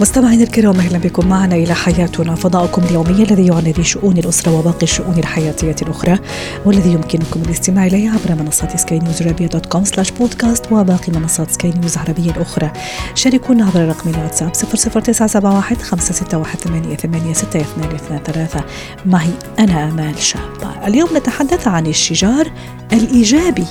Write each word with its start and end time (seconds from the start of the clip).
مستمعينا 0.00 0.42
الكرام 0.42 0.80
أهلا 0.80 0.98
بكم 0.98 1.28
معنا 1.28 1.54
إلى 1.54 1.74
حياتنا. 1.74 2.34
فضاؤكم 2.34 2.82
اليومي 2.84 3.10
الذي 3.10 3.46
يعنى 3.46 3.72
بشؤون 3.72 4.18
الأسرة 4.18 4.58
وباقي 4.58 4.82
الشؤون 4.82 5.18
الحياتية 5.18 5.76
الأخرى 5.82 6.18
والذي 6.64 6.92
يمكنكم 6.92 7.42
الاستماع 7.42 7.86
إليه 7.86 8.10
عبر 8.10 8.42
منصات 8.42 8.80
سكاي 8.80 8.98
نيوز 8.98 9.22
عربيه 9.22 9.46
dot 9.46 9.66
com 9.66 9.84
slash 9.84 10.10
podcast 10.10 10.72
وباقي 10.72 11.12
منصات 11.12 11.50
سكاي 11.50 11.70
نيوز 11.70 11.96
عربية 11.96 12.30
الأخرى. 12.30 12.72
شاركونا 13.14 13.66
عبر 13.66 13.88
رقم 13.88 14.10
الواتساب 14.10 14.52
00971 14.52 15.78
561 15.78 16.60
886223 16.60 18.62
معي 19.06 19.30
أنا 19.58 19.88
آمال 19.88 20.18
شابة. 20.18 20.86
اليوم 20.86 21.08
نتحدث 21.16 21.68
عن 21.68 21.86
الشجار 21.86 22.50
الإيجابي 22.92 23.64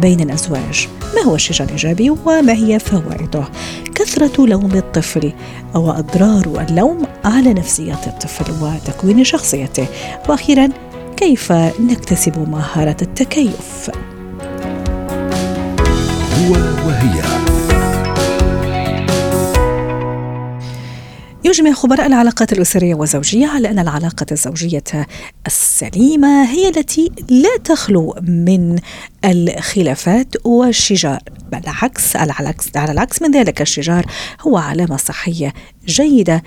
بين 0.00 0.20
الأزواج. 0.20 0.88
ما 1.16 1.22
هو 1.22 1.34
الشجار 1.34 1.68
الإيجابي 1.68 2.10
وما 2.10 2.52
هي 2.52 2.78
فوائده؟ 2.78 3.44
كثره 4.08 4.46
لوم 4.46 4.74
الطفل 4.74 5.32
أو 5.74 5.90
أضرار 5.90 6.66
اللوم 6.68 7.06
على 7.24 7.54
نفسية 7.54 8.00
الطفل 8.06 8.64
وتكوين 8.64 9.24
شخصيته. 9.24 9.86
وأخيرا 10.28 10.68
كيف 11.16 11.52
نكتسب 11.80 12.48
مهارة 12.48 12.96
التكيف؟ 13.02 13.90
هو 16.38 16.52
وهي. 16.86 17.47
يجمع 21.44 21.72
خبراء 21.72 22.06
العلاقات 22.06 22.52
الأسرية 22.52 22.94
والزوجية 22.94 23.46
على 23.46 23.70
أن 23.70 23.78
العلاقة 23.78 24.26
الزوجية 24.32 25.06
السليمة 25.46 26.44
هي 26.44 26.68
التي 26.68 27.10
لا 27.30 27.56
تخلو 27.64 28.14
من 28.22 28.78
الخلافات 29.24 30.46
والشجار 30.46 31.20
بالعكس 31.52 32.16
على 32.16 32.32
العكس 32.40 32.76
على 32.76 32.92
العكس 32.92 33.22
من 33.22 33.30
ذلك 33.30 33.60
الشجار 33.60 34.06
هو 34.40 34.56
علامة 34.56 34.96
صحية 34.96 35.52
جيدة 35.86 36.42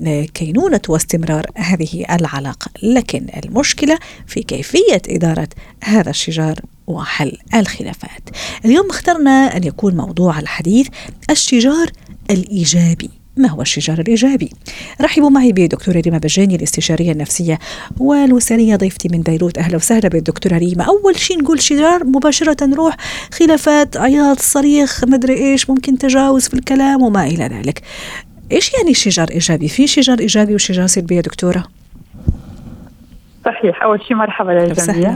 لكينونة 0.00 0.80
واستمرار 0.88 1.46
هذه 1.56 2.04
العلاقة. 2.10 2.70
لكن 2.82 3.26
المشكلة 3.44 3.98
في 4.26 4.42
كيفية 4.42 5.02
إدارة 5.08 5.48
هذا 5.84 6.10
الشجار 6.10 6.60
وحل 6.86 7.38
الخلافات. 7.54 8.28
اليوم 8.64 8.90
اخترنا 8.90 9.56
أن 9.56 9.64
يكون 9.64 9.96
موضوع 9.96 10.38
الحديث 10.38 10.88
الشجار 11.30 11.90
الإيجابي. 12.30 13.25
ما 13.36 13.48
هو 13.48 13.62
الشجار 13.62 13.98
الإيجابي؟ 14.00 14.50
رحبوا 15.00 15.30
معي 15.30 15.52
بدكتورة 15.52 16.00
ريما 16.00 16.18
بجاني 16.18 16.56
الاستشارية 16.56 17.12
النفسية 17.12 17.58
والوسارية 17.98 18.76
ضيفتي 18.76 19.08
من 19.12 19.22
بيروت 19.22 19.58
أهلا 19.58 19.76
وسهلا 19.76 20.08
بالدكتورة 20.08 20.58
ريما 20.58 20.84
أول 20.84 21.18
شيء 21.18 21.42
نقول 21.42 21.62
شجار 21.62 22.04
مباشرة 22.04 22.64
نروح 22.64 22.96
خلافات 23.32 23.96
عياط 23.96 24.40
صريخ 24.40 25.04
مدري 25.04 25.34
إيش 25.34 25.70
ممكن 25.70 25.98
تجاوز 25.98 26.48
في 26.48 26.54
الكلام 26.54 27.02
وما 27.02 27.26
إلى 27.26 27.44
ذلك 27.44 27.82
إيش 28.52 28.72
يعني 28.74 28.94
شجار 28.94 29.30
إيجابي؟ 29.30 29.68
في 29.68 29.86
شجار 29.86 30.18
إيجابي 30.18 30.54
وشجار 30.54 30.86
سلبي 30.86 31.16
يا 31.16 31.20
دكتورة؟ 31.20 31.64
صحيح. 33.46 33.82
أول 33.82 34.02
شيء 34.02 34.16
مرحبا 34.16 34.50
للجميع 34.50 35.14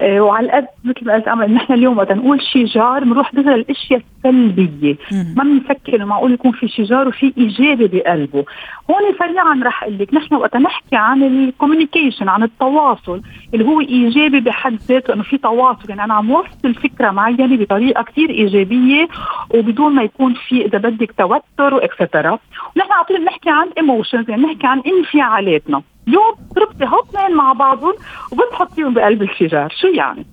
آه 0.00 0.20
وعلى 0.20 0.52
قد 0.52 0.66
مثل 0.84 1.06
ما 1.06 1.14
قلت 1.14 1.28
أمل 1.28 1.54
نحن 1.54 1.72
اليوم 1.72 1.98
وقت 1.98 2.12
نقول 2.12 2.42
شجار 2.42 3.04
بنروح 3.04 3.34
نظهر 3.34 3.54
الاشياء 3.54 4.00
السلبية. 4.24 4.96
ما 5.36 5.44
بنفكر 5.44 6.04
معقول 6.04 6.32
يكون 6.32 6.52
في 6.52 6.68
شجار 6.68 7.08
وفي 7.08 7.32
إيجابي 7.38 7.88
بقلبه. 7.88 8.44
هون 8.90 9.14
سريعا 9.18 9.60
رح 9.62 9.82
أقول 9.82 9.98
لك 9.98 10.14
نحن 10.14 10.34
وقت 10.34 10.56
نحكي 10.56 10.96
عن 10.96 11.22
الكوميونيكيشن 11.22 12.28
عن 12.28 12.42
التواصل 12.42 13.22
اللي 13.54 13.64
هو 13.64 13.80
إيجابي 13.80 14.40
بحد 14.40 14.74
ذاته 14.74 15.14
إنه 15.14 15.22
في 15.22 15.38
تواصل. 15.38 15.88
يعني 15.88 16.04
أنا 16.04 16.14
عم 16.14 16.30
وصل 16.30 16.74
فكرة 16.74 17.10
معينة 17.10 17.56
بطريقة 17.56 18.02
كثير 18.02 18.30
إيجابية 18.30 19.08
وبدون 19.54 19.94
ما 19.94 20.02
يكون 20.02 20.34
في 20.48 20.66
إذا 20.66 20.78
بدك 20.78 21.12
توتر 21.18 21.74
و 21.74 21.85
extra 21.85 22.38
ونحن 22.76 22.92
على 22.92 23.04
طول 23.08 23.20
بنحكي 23.20 23.50
عن 23.50 23.68
emotions 23.78 24.30
يعني 24.30 24.42
بنحكي 24.42 24.66
عن 24.66 24.82
انفعالاتنا. 24.86 25.82
اليوم 26.08 26.34
تربطي 26.56 26.84
اثنين 26.84 27.36
مع 27.36 27.52
بعضهم 27.52 27.94
وبتحطيهم 28.32 28.94
بقلب 28.94 29.22
الشجار 29.22 29.74
شو 29.80 29.88
يعني؟ 29.88 30.26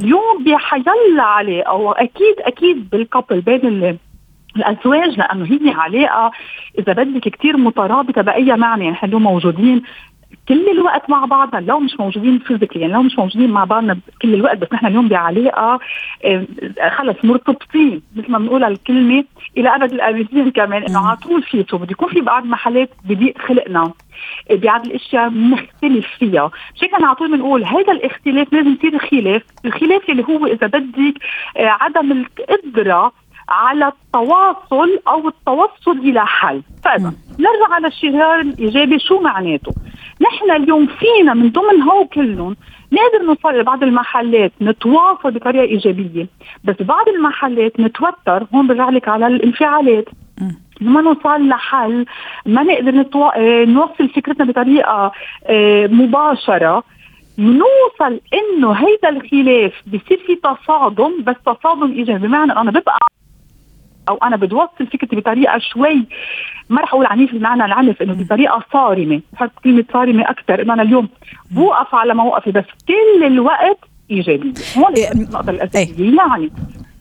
اليوم 0.00 0.44
بحيلا 0.44 1.22
عليه 1.22 1.62
أو 1.62 1.92
أكيد 1.92 2.90
بال 2.90 3.02
couple 3.02 3.40
بين 3.40 3.98
الأزواج 4.56 5.18
لأنه 5.18 5.44
هي 5.44 5.70
علاقة. 5.70 6.30
إذا 6.78 6.92
بدك 6.92 7.28
كثير 7.28 7.56
مترابطة 7.56 8.22
بأي 8.22 8.56
معنى 8.56 8.84
يعني 8.84 8.96
اليوم 8.96 9.22
موجودين 9.22 9.82
كل 10.48 10.68
الوقت 10.70 11.10
مع 11.10 11.24
بعضنا 11.24 11.60
لو 11.60 11.80
مش 11.80 12.00
موجودين 12.00 12.38
physically 12.38 12.82
يعني 12.82 12.92
لو 12.92 13.02
مش 13.02 13.18
موجودين 13.18 13.50
مع 13.50 13.64
بعضنا 13.64 13.98
كل 14.22 14.34
الوقت 14.34 14.58
بس 14.58 14.72
نحن 14.72 14.86
اليوم 14.86 15.08
بعلاقه 15.08 15.80
آه، 16.24 16.46
خلص 16.88 17.16
مرتبطين 17.24 18.02
مثل 18.16 18.32
ما 18.32 18.38
بنقول 18.38 18.64
الكلمة 18.64 19.24
إلى 19.56 19.74
أبد 19.74 19.92
الابدين 19.92 20.50
كمان 20.50 20.82
إنه 20.82 21.06
على 21.06 21.16
طول 21.16 21.42
في 21.42 21.64
بده 21.72 21.86
يكون 21.90 22.08
في 22.08 22.20
بعض 22.20 22.44
محلات 22.44 22.90
بضيق 23.04 23.38
خلقنا 23.38 23.92
بعض 24.50 24.86
الأشياء 24.86 25.28
بنختلف 25.28 26.06
فيها. 26.18 26.50
بشكل 26.74 27.04
على 27.04 27.14
طول 27.14 27.36
بنقول 27.36 27.64
هذا 27.64 27.92
الاختلاف 27.92 28.52
لازم 28.52 28.76
يصير 28.78 28.98
خلاف. 28.98 29.42
الخلاف 29.64 30.10
اللي 30.10 30.24
هو 30.24 30.46
إذا 30.46 30.66
بدك 30.66 31.14
آه، 31.56 31.76
عدم 31.80 32.12
القدرة 32.12 33.12
على 33.48 33.88
التواصل 33.88 35.00
أو 35.08 35.28
التوصل 35.28 35.98
إلى 35.98 36.26
حل. 36.26 36.62
فإذا 36.84 37.12
نرجع 37.38 37.74
على 37.74 37.86
الشجار 37.86 38.40
الايجابي 38.40 38.98
شو 38.98 39.20
معناته؟ 39.20 39.72
نحن 40.20 40.50
اليوم 40.62 40.86
فينا 40.86 41.34
من 41.34 41.50
ضمن 41.50 41.82
هو 41.82 42.04
كلهم 42.06 42.56
نقدر 42.92 43.24
نوصل 43.26 43.58
لبعض 43.58 43.82
المحلات 43.82 44.52
نتواصل 44.62 45.30
بطريقة 45.30 45.62
إيجابية. 45.64 46.26
بس 46.64 46.76
بعض 46.80 47.08
المحلات 47.08 47.80
نتوتر 47.80 48.46
هون 48.54 48.66
برجع 48.66 48.88
لك 48.90 49.08
على 49.08 49.26
الانفعالات. 49.26 50.08
ما 50.80 51.00
نوصل 51.00 51.48
لحل 51.48 52.06
ما 52.46 52.62
نقدر 52.62 52.90
نتو... 52.90 53.28
آه، 53.28 53.64
نوصل 53.64 54.08
فكرتنا 54.08 54.44
بطريقة 54.44 55.12
آه، 55.46 55.86
مباشرة. 55.86 56.84
نوصل 57.38 58.20
إنه 58.34 58.72
هيدا 58.72 59.08
الخلاف 59.08 59.72
بصير 59.86 60.18
في 60.26 60.34
تصادم 60.36 61.22
بس 61.26 61.36
تصادم 61.46 61.92
إيجابي. 61.92 62.26
بمعنى 62.26 62.52
أنا 62.52 62.70
ببقى 62.70 62.98
أو 64.08 64.16
أنا 64.16 64.36
بدي 64.36 64.54
اوصل 64.54 64.86
فكرتي 64.92 65.16
بطريقة 65.16 65.58
شوي 65.58 66.06
ما 66.68 66.80
رح 66.80 66.94
أقول 66.94 67.06
عنيف 67.06 67.34
بمعنى 67.34 67.64
العنف 67.64 68.02
إنه 68.02 68.14
بطريقة 68.14 68.64
صارمة. 68.72 69.20
بحط 69.32 69.50
كلمة 69.64 69.84
صارمة 69.92 70.30
أكثر 70.30 70.62
إنه 70.62 70.74
أنا 70.74 70.82
اليوم 70.82 71.08
بوقف 71.50 71.94
على 71.94 72.14
موقفي 72.14 72.50
بس 72.50 72.64
كل 72.88 73.24
الوقت 73.24 73.78
إيجابي. 74.10 74.54
هون 74.78 74.94
إيه، 74.94 75.12
النقطة 75.12 75.50
الأساسية 75.50 76.04
إيه. 76.04 76.16
يعني. 76.16 76.50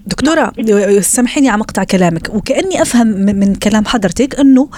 دكتورة 0.08 0.54
سامحيني 1.02 1.50
على 1.50 1.60
مقطع 1.60 1.84
كلامك. 1.84 2.30
وكأني 2.34 2.82
أفهم 2.82 3.08
من 3.08 3.56
كلام 3.56 3.86
حضرتك 3.86 4.40
أنه 4.40 4.70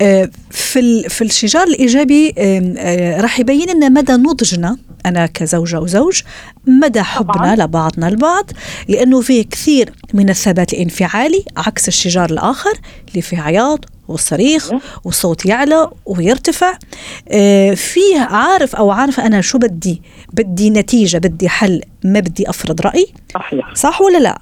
آه، 0.00 0.30
في 0.50 1.08
في 1.08 1.24
الشجار 1.24 1.66
الإيجابي 1.66 2.34
آه، 2.38 3.20
راح 3.20 3.40
يبين 3.40 3.70
لنا 3.70 3.88
مدى 3.88 4.12
نضجنا 4.12 4.76
أنا 5.06 5.26
كزوجة 5.26 5.80
وزوج 5.80 6.22
مدى 6.66 7.02
حبنا 7.02 7.56
لبعضنا 7.56 8.08
البعض 8.08 8.50
لأنه 8.88 9.20
فيه 9.20 9.42
كثير 9.42 9.92
من 10.14 10.30
الثبات 10.30 10.72
الانفعالي 10.72 11.44
عكس 11.56 11.88
الشجار 11.88 12.30
الآخر 12.30 12.72
اللي 13.08 13.22
فيه 13.22 13.40
عياط 13.40 13.84
والصريخ 14.08 14.70
والصوت 15.04 15.46
يعلى 15.46 15.90
ويرتفع. 16.06 16.78
آه، 17.28 17.74
فيه 17.74 18.20
عارف 18.20 18.76
أو 18.76 18.90
عارفة 18.90 19.26
أنا 19.26 19.40
شو 19.40 19.58
بدي؟ 19.58 20.02
بدي 20.32 20.70
نتيجة 20.70 21.18
بدي 21.18 21.48
حل 21.48 21.80
ما 22.04 22.20
بدي 22.20 22.50
أفرض 22.50 22.80
رأي؟ 22.80 23.06
صحيح. 23.34 23.74
صح 23.74 24.00
ولا 24.00 24.18
لا؟ 24.18 24.38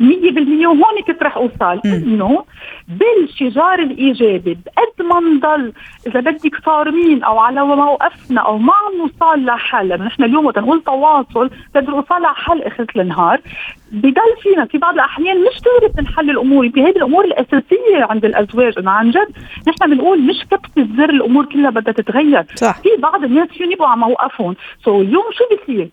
100% 0.00 0.66
وهون 0.66 1.02
كنت 1.06 1.22
رح 1.22 1.36
اوصل 1.36 1.80
إنه 1.84 2.44
بالشجار 2.88 3.78
الإيجابي 3.78 4.58
بقد 4.66 5.06
ما 5.06 5.20
نضل 5.20 5.72
إذا 6.06 6.20
بدك 6.20 6.56
صارمين 6.66 7.22
أو 7.24 7.38
على 7.38 7.64
موقفنا 7.64 8.40
أو 8.40 8.58
ما 8.58 8.72
عم 8.72 8.98
نوصل 8.98 9.44
لحل 9.44 9.88
لأنه 9.88 10.04
نحن 10.04 10.24
اليوم 10.24 10.46
وقت 10.46 10.58
نقول 10.58 10.82
تواصل 10.82 11.50
بدنا 11.74 11.90
نوصل 11.90 12.14
على 12.14 12.34
حل 12.34 12.62
اخر 12.62 12.86
النهار 12.96 13.40
بضل 13.92 14.36
فينا 14.42 14.64
في 14.64 14.78
بعض 14.78 14.94
الأحيان 14.94 15.40
مش 15.40 15.60
تقدر 15.60 15.94
تنحل 16.02 16.30
الأمور 16.30 16.70
في 16.70 16.82
هذه 16.82 16.96
الأمور 16.96 17.24
الأساسية 17.24 18.04
عند 18.10 18.24
الأزواج. 18.24 18.78
إنه 18.78 18.90
عن 18.90 19.10
جد 19.10 19.28
نحن 19.68 19.90
بنقول 19.90 20.22
مش 20.22 20.44
كبسة 20.50 20.72
الزر 20.78 21.10
الأمور 21.10 21.44
كلها 21.44 21.70
بدها 21.70 21.92
تتغير. 21.92 22.44
صح. 22.54 22.80
في 22.82 22.88
بعض 22.98 23.24
الناس 23.24 23.48
فيهم 23.48 23.72
يبقوا 23.72 23.86
على 23.88 24.00
موقفهم؟ 24.00 24.56
so 24.84 24.98
so 24.98 25.06
اليوم 25.06 25.24
شو 25.32 25.44
بصير؟ 25.56 25.88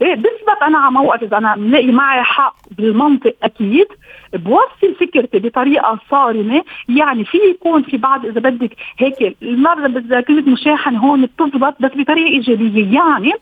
بثبت 0.00 0.62
أنا 0.62 0.78
على 0.78 0.92
موقف 0.92 1.22
اذا 1.22 1.38
أنا 1.38 1.56
بلاقي 1.56 1.92
معي 1.92 2.22
حق 2.22 2.56
بالمنطق 2.70 3.34
أكيد. 3.42 3.86
بوصل 4.32 4.94
فكرتي 5.00 5.38
بطريقة 5.38 5.98
صارمة. 6.10 6.64
يعني 6.88 7.24
في 7.24 7.38
يكون 7.50 7.82
في 7.82 7.96
بعض 7.96 8.26
إذا 8.26 8.40
بدك 8.40 8.76
هيك 8.98 9.36
المرة 9.42 10.20
كلمه 10.20 10.50
مشاحنه 10.52 10.98
هون 10.98 11.26
بتضبط 11.26 11.74
بس 11.80 11.90
بطريقة 11.94 12.28
إيجابية. 12.28 12.94
يعني 12.94 13.32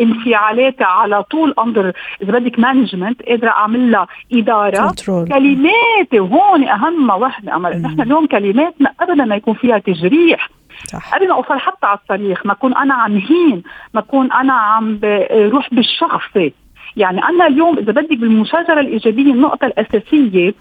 انفعالاتها 0.00 0.86
على 0.86 1.22
طول 1.22 1.54
under 1.58 1.92
إذا 2.22 2.38
بدك 2.38 2.58
management 2.58 3.22
قادرة 3.22 3.50
أعمل 3.50 3.90
لها 3.90 4.06
إدارة. 4.32 4.94
كلماتي 5.06 6.20
وهون 6.20 6.68
أهم 6.68 7.10
وحدة. 7.10 7.56
امل 7.56 7.82
نحن 7.82 8.00
اليوم 8.00 8.26
كلماتنا 8.26 8.92
ابدا 9.00 9.24
ما 9.24 9.36
يكون 9.36 9.54
فيها 9.54 9.78
تجريح. 9.78 10.48
صح. 10.86 11.14
قبل 11.14 11.28
ما 11.28 11.34
أوصل 11.34 11.58
حتى 11.58 11.86
على 11.86 11.98
الصريخ 12.02 12.46
ما 12.46 12.52
أكون 12.52 12.74
أنا 12.76 12.94
عم 12.94 13.16
هين 13.16 13.62
ما 13.94 14.00
أكون 14.00 14.32
أنا 14.32 14.52
عم 14.52 14.98
بروح 15.02 15.74
بالشخصي 15.74 16.52
يعني 16.96 17.24
أنا 17.24 17.46
اليوم 17.46 17.78
إذا 17.78 17.92
بدك 17.92 18.16
بالمشاجرة 18.18 18.80
الإيجابية 18.80 19.32
النقطة 19.32 19.66
الأساسية 19.66 20.54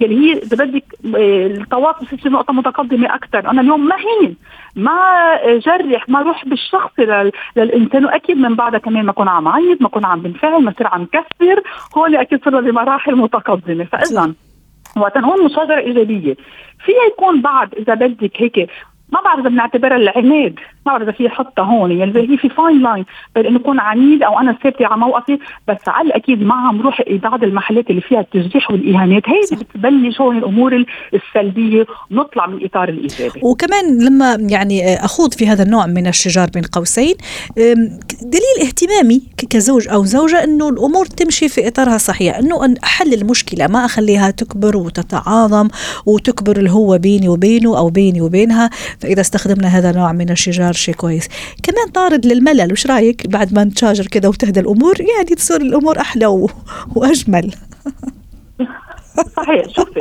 يلي 0.00 0.18
هي 0.18 0.32
إذا 0.32 0.64
بدك 0.64 0.84
آه، 1.16 1.46
التواصل 1.46 2.06
في 2.06 2.28
نقطة 2.28 2.52
متقدمة 2.52 3.14
أكثر 3.14 3.50
أنا 3.50 3.60
اليوم 3.60 3.86
ما 3.86 3.96
هين 3.96 4.36
ما 4.76 4.96
جرح 5.58 6.08
ما 6.08 6.22
روح 6.22 6.44
بالشخصي 6.48 7.02
لل- 7.02 7.32
للإنسان. 7.56 8.04
وأكيد 8.04 8.36
من 8.38 8.54
بعدها 8.54 8.78
كمان 8.80 9.04
ما 9.04 9.10
أكون 9.10 9.28
عم 9.28 9.48
عيط 9.48 9.80
ما 9.82 9.86
أكون 9.88 10.04
عم 10.04 10.20
بنفعل 10.20 10.62
ما 10.64 10.74
صير 10.78 10.86
عم 10.86 11.06
كسر. 11.12 11.62
هون 11.96 12.16
أكيد 12.16 12.44
صرنا 12.44 12.60
بمراحل 12.60 13.16
متقدمة. 13.16 13.84
فاذا 13.84 14.32
وقت 14.96 15.18
نقول 15.18 15.44
مشاجرة 15.44 15.78
إيجابية. 15.78 16.36
فيها 16.84 17.04
يكون 17.12 17.40
بعد 17.42 17.74
إذا 17.74 17.94
بدك 17.94 18.32
هيك 18.36 18.70
ما 19.12 19.20
بعرف 19.24 19.40
إذا 19.40 19.48
بنعتبرها 19.48 19.96
العناد 19.96 20.54
ما 20.86 20.92
بعرف 20.92 21.02
إذا 21.02 21.12
في 21.12 21.28
حطها 21.28 21.64
هون 21.64 21.92
يعني 21.92 22.12
هي 22.16 22.36
في 22.36 22.48
fine 22.48 22.82
line 22.82 23.04
بين 23.34 23.46
إنه 23.46 23.58
اكون 23.58 23.80
عنيد 23.80 24.22
أو 24.22 24.38
أنا 24.40 24.56
ثابته 24.62 24.86
على 24.86 24.96
موقفي 24.96 25.38
بس 25.68 25.88
على 25.88 26.08
الأكيد 26.08 26.42
ما 26.42 26.54
عم 26.54 26.80
روح 26.82 27.02
بعض 27.08 27.44
المحلات 27.44 27.90
اللي 27.90 28.00
فيها 28.00 28.20
التجريح 28.20 28.70
والإهانات. 28.70 29.22
هيدي 29.28 29.64
بتبلش 29.64 30.20
هون 30.20 30.38
الأمور 30.38 30.84
السلبية 31.14 31.86
ونطلع 32.10 32.46
من 32.46 32.54
الاطار 32.54 32.88
الإيجابي. 32.88 33.40
وكمان 33.42 34.04
لما 34.04 34.38
يعني 34.50 34.94
أخوض 34.94 35.34
في 35.34 35.46
هذا 35.46 35.62
النوع 35.62 35.86
من 35.86 36.06
الشجار 36.06 36.48
بين 36.54 36.62
قوسين 36.62 37.14
دليل 38.22 38.66
اهتمامي 38.66 39.22
كزوج 39.50 39.88
أو 39.88 40.04
زوجة 40.04 40.44
إنه 40.44 40.68
الأمور 40.68 41.06
تمشي 41.06 41.48
في 41.48 41.68
إطارها 41.68 41.94
الصحيح 41.94 42.38
إنه 42.38 42.64
أن 42.64 42.74
أحل 42.84 43.14
المشكلة 43.14 43.66
ما 43.66 43.84
أخليها 43.84 44.30
تكبر 44.30 44.76
وتتعاظم 44.76 45.68
وتكبر 46.06 46.56
اللي 46.56 46.70
هو 46.70 46.98
بيني 46.98 47.28
وبينه 47.28 47.78
أو 47.78 47.90
بيني 47.90 48.20
وبينها. 48.20 48.70
فاذا 49.00 49.20
استخدمنا 49.20 49.68
هذا 49.68 49.90
النوع 49.90 50.12
من 50.12 50.30
الشجار 50.30 50.72
شيء 50.72 50.94
كويس. 50.94 51.28
كمان 51.62 51.88
طارد 51.94 52.26
للملل 52.26 52.72
وش 52.72 52.86
رأيك؟ 52.86 53.26
بعد 53.26 53.54
ما 53.54 53.64
نتشاجر 53.64 54.06
كده 54.06 54.28
وتهدى 54.28 54.60
الأمور 54.60 55.00
يعني 55.00 55.34
تصير 55.36 55.60
الأمور 55.60 56.00
أحلى. 56.00 56.46
وأجمل. 56.94 57.54
صحيح 59.36 59.68
شوفي 59.68 60.00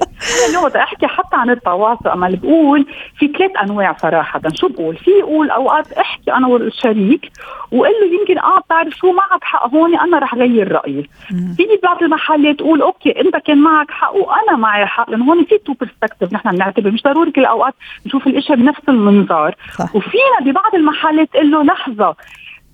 أنا 0.50 0.68
بدي 0.68 0.78
أحكي 0.78 1.08
حتى 1.08 1.36
عن 1.36 1.50
التواصل 1.50 2.10
أما 2.10 2.28
اللي 2.28 2.38
بقول 2.38 2.86
في 3.20 3.28
ثلاث 3.28 3.52
أنواع 3.64 3.96
صراحة. 4.02 4.42
شو 4.54 4.68
بقول؟ 4.68 4.96
في 4.98 5.12
أقول 5.24 5.50
أوقات 5.50 5.92
أحكي 5.92 6.34
أنا 6.34 6.48
والشريك 6.48 7.32
وقول 7.72 7.92
له 8.02 8.20
يمكن 8.20 8.40
آه 8.40 8.60
بتعرف 8.60 8.94
شو 8.94 9.12
معك 9.12 9.44
حق 9.44 9.68
هون 9.76 9.96
أنا 10.00 10.20
رح 10.20 10.36
غير 10.36 10.72
رأيي. 10.72 11.10
في 11.30 11.64
بعض 11.84 12.04
المحلات 12.04 12.56
تقول 12.56 12.82
okay 12.82 13.22
إنت 13.22 13.38
كان 13.38 13.58
معك 13.58 13.92
حق 13.92 14.16
وأنا 14.16 14.58
معي 14.58 14.86
حق 14.86 15.10
لأنه 15.10 15.26
هون 15.26 15.46
في 15.46 15.58
two 15.58 15.74
perspective 15.74 16.34
نحن 16.34 16.52
بنعتبر 16.52 16.92
مش 16.92 17.04
ضروري 17.04 17.32
كل 17.32 17.42
الأوقات 17.42 17.74
نشوف 18.06 18.28
الاشياء 18.28 18.58
بنفس 18.58 18.82
المنظار. 18.90 19.56
صح. 19.78 19.96
وفينا 19.96 20.40
ببعض 20.42 20.76
المحلات 20.76 21.30
تقول 21.34 21.52
له 21.52 21.64
لحظة 21.64 22.16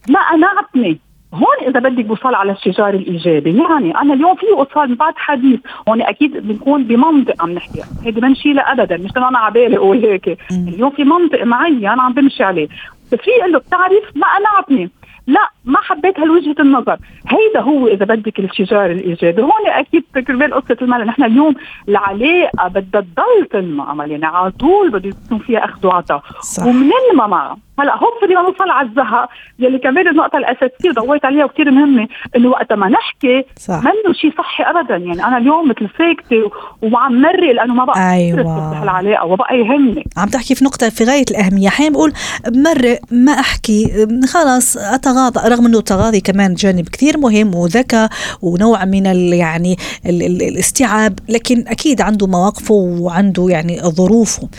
ما 0.10 0.20
قنعتني 0.32 1.00
هون 1.34 1.68
إذا 1.68 1.80
بدك 1.80 2.06
بوصل 2.06 2.36
على 2.36 2.52
الشجار 2.52 2.94
الإيجابي 2.94 3.58
يعني 3.58 3.98
أنا 3.98 4.14
اليوم 4.14 4.36
في 4.36 4.46
وصال 4.46 4.96
بعد 4.96 5.14
حديث 5.18 5.60
هون 5.90 6.02
أكيد 6.02 6.48
بنكون 6.48 6.84
بمنطق 6.84 7.44
عم 7.44 7.52
نحكي 7.52 7.82
هيدي 8.04 8.22
ما 8.22 8.28
نشيلها 8.28 8.72
ابدا 8.72 8.98
مش 8.98 9.12
أنا 9.18 9.38
على 9.38 9.54
بالي 9.54 9.78
أقول 9.78 10.06
هيك. 10.06 10.38
اليوم 10.52 10.90
في 10.90 11.04
منطق 11.04 11.44
معين 11.44 11.88
عم 11.88 12.14
بمشي 12.14 12.44
عليه. 12.44 12.68
بس 13.12 13.20
في 13.20 13.32
له 13.52 13.60
بتعرف 13.60 14.04
ما 14.16 14.28
قنعتني 14.38 14.90
لا 15.28 15.50
ما 15.66 15.78
حبيت 15.82 16.20
هالوجهة 16.20 16.56
النظر. 16.60 16.98
هيدا 17.28 17.62
هو 17.62 17.88
إذا 17.88 18.06
بدك 18.06 18.40
الشجار 18.40 18.92
الإيجابي. 18.92 19.42
هون 19.42 19.68
أكيد 19.68 20.04
كرمال 20.28 20.54
قصة 20.54 20.78
المال. 20.82 21.08
نحن 21.08 21.24
اليوم 21.24 21.56
العلاقة 21.90 22.68
بدها 22.68 23.02
تضل 23.02 23.46
تنمى 23.52 23.86
يعني 24.12 24.26
على 24.26 24.52
طول 24.52 24.90
بده 24.90 25.10
يكون 25.26 25.40
فيها 25.40 25.66
أخذ 25.66 25.88
وعطاء. 25.88 26.24
ومننمى 26.66 27.28
معها 27.28 27.58
هلا 27.80 27.94
هوبفلي 27.94 28.36
ما 28.36 28.42
نوصل 28.42 28.70
على 28.70 28.88
الزهق 28.90 29.30
يلي 29.60 29.80
كمان 29.80 30.08
النقطة 30.08 30.38
الأساسية 30.38 30.92
ضويت 30.96 31.26
عليها 31.26 31.46
وكثير 31.46 31.72
مهمة 31.72 32.08
إنه 32.36 32.50
وقت 32.50 32.74
ما 32.74 32.90
نحكي 32.90 33.44
صح. 33.60 33.82
منه 33.84 34.14
شيء 34.22 34.34
صحي 34.38 34.64
ابدا 34.64 34.96
يعني 34.96 35.26
أنا 35.26 35.38
اليوم 35.38 35.70
مثل 35.70 35.90
ساكته 35.98 36.52
وعم 36.82 37.22
مرق 37.22 37.52
لأنه 37.54 37.74
ما 37.74 37.86
بقى 37.86 38.14
أيوة. 38.14 38.38
تفتح 38.44 38.82
العلاقه 38.82 39.26
وبقى 39.26 39.58
يهمني 39.60 40.04
عم 40.18 40.30
تحكي 40.30 40.56
في 40.56 40.66
نقطة 40.66 40.90
في 40.90 41.04
غاية 41.04 41.26
الأهمية 41.32 41.68
أحيانا 41.68 41.94
بقول 41.94 42.14
مرة 42.56 42.98
ما 43.12 43.32
أحكي 43.32 44.08
خلاص 44.34 44.78
أتغاضى 44.78 45.50
رغم 45.50 45.66
أنه 45.66 45.78
التغاضي 45.80 46.22
كمان 46.22 46.54
جانب 46.54 46.90
كثير 46.90 47.18
مهم 47.18 47.56
وذكاء 47.56 48.10
ونوع 48.42 48.86
من 48.86 49.08
ال 49.08 49.34
يعني 49.34 49.76
ال 50.06 50.24
ال 50.24 50.42
الاستيعاب 50.42 51.20
لكن 51.30 51.64
أكيد 51.68 52.02
عنده 52.02 52.28
مواقفه 52.28 52.74
وعنده 52.76 53.46
يعني 53.50 53.80
ظروفه 53.82 54.50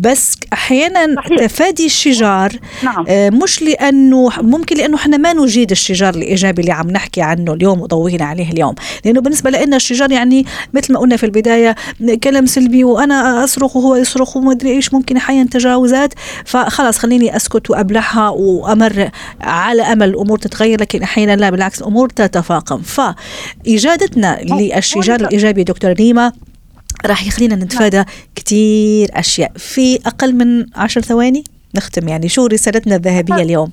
بس 0.00 0.38
أحيانا 0.52 1.14
صحيح. 1.16 1.38
تفادي 1.38 1.86
الشجار 1.86 2.51
نعم. 2.82 3.04
آه، 3.08 3.30
مش 3.30 3.62
لأنه 3.62 4.30
ممكن 4.40 4.76
لأنه 4.76 4.96
إحنا 4.96 5.16
ما 5.16 5.32
نجيد 5.32 5.70
الشجار 5.70 6.14
الإيجابي 6.14 6.62
اللي 6.62 6.72
عم 6.72 6.90
نحكي 6.90 7.22
عنه 7.22 7.52
اليوم 7.52 7.80
وضوينا 7.80 8.24
عليه 8.24 8.50
اليوم. 8.50 8.74
لأنه 9.04 9.20
بالنسبة 9.20 9.50
لنا 9.50 9.76
الشجار 9.76 10.12
يعني 10.12 10.46
مثل 10.74 10.92
ما 10.92 10.98
قلنا 10.98 11.16
في 11.16 11.26
البداية 11.26 11.76
كلام 12.24 12.46
سلبي 12.46 12.84
وأنا 12.84 13.44
أصرخ 13.44 13.76
وهو 13.76 13.96
يصرخ 13.96 14.36
وما 14.36 14.52
أدري 14.52 14.70
إيش 14.70 14.94
ممكن 14.94 15.16
أحيانا 15.16 15.48
تجاوزات. 15.50 16.14
فخلاص 16.44 16.98
خليني 16.98 17.36
أسكت 17.36 17.70
وأبلعها 17.70 18.28
وأمر 18.28 19.10
على 19.40 19.82
أمل 19.82 20.08
الأمور 20.08 20.38
تتغير 20.38 20.80
لكن 20.80 21.02
أحيانا 21.02 21.36
لا 21.36 21.50
بالعكس 21.50 21.80
الأمور 21.80 22.08
تتفاقم. 22.08 22.82
فإجادتنا 22.82 24.38
للشجار 24.42 25.20
الإيجابي 25.20 25.64
دكتور 25.64 25.92
ريما 25.92 26.32
راح 27.06 27.26
يخلينا 27.26 27.54
نتفادى 27.54 28.04
كتير 28.34 29.10
أشياء 29.14 29.52
في 29.56 29.96
أقل 30.06 30.34
من 30.34 30.66
عشر 30.74 31.00
ثواني. 31.00 31.44
نختم 31.76 32.08
يعني 32.08 32.28
شو 32.28 32.46
رسالتنا 32.46 32.96
الذهبية 32.96 33.42
اليوم؟ 33.42 33.72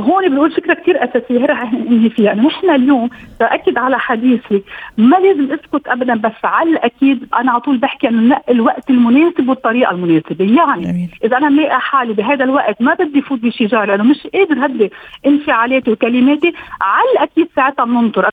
هون 0.00 0.28
بنقول 0.28 0.52
فكرة 0.52 0.74
كثير 0.74 1.04
أساسية 1.04 1.40
هي 1.40 1.44
رح 1.44 1.62
انهي 1.72 2.10
فيها. 2.10 2.32
إنه 2.32 2.46
نحن 2.46 2.70
اليوم 2.70 3.10
باكد 3.40 3.78
على 3.78 3.98
حديثي 3.98 4.62
ما 4.98 5.16
لازم 5.16 5.52
أسكت 5.52 5.88
ابدا 5.88 6.14
بس 6.14 6.44
على 6.44 6.70
الأكيد 6.70 7.28
أنا 7.34 7.52
على 7.52 7.60
طول 7.60 7.78
بحكي 7.78 8.08
إنه 8.08 8.36
نقي 8.36 8.52
الوقت 8.52 8.90
المناسب 8.90 9.48
والطريقة 9.48 9.90
المناسبة. 9.90 10.44
يعني 10.44 10.84
جميل. 10.84 11.10
إذا 11.24 11.36
أنا 11.36 11.48
ملاقي 11.48 11.80
حالي 11.80 12.12
بهذا 12.12 12.44
الوقت 12.44 12.82
ما 12.82 12.94
بدي 12.94 13.22
فوت 13.22 13.38
بشجار 13.38 13.84
لأنه 13.84 14.04
مش 14.04 14.26
قادر 14.34 14.66
هدي 14.66 14.90
انفعالاتي 15.26 15.90
وكلماتي 15.90 16.52
على 16.80 17.10
الأكيد 17.14 17.48
ساعتها 17.56 17.84
بننطر 17.84 18.28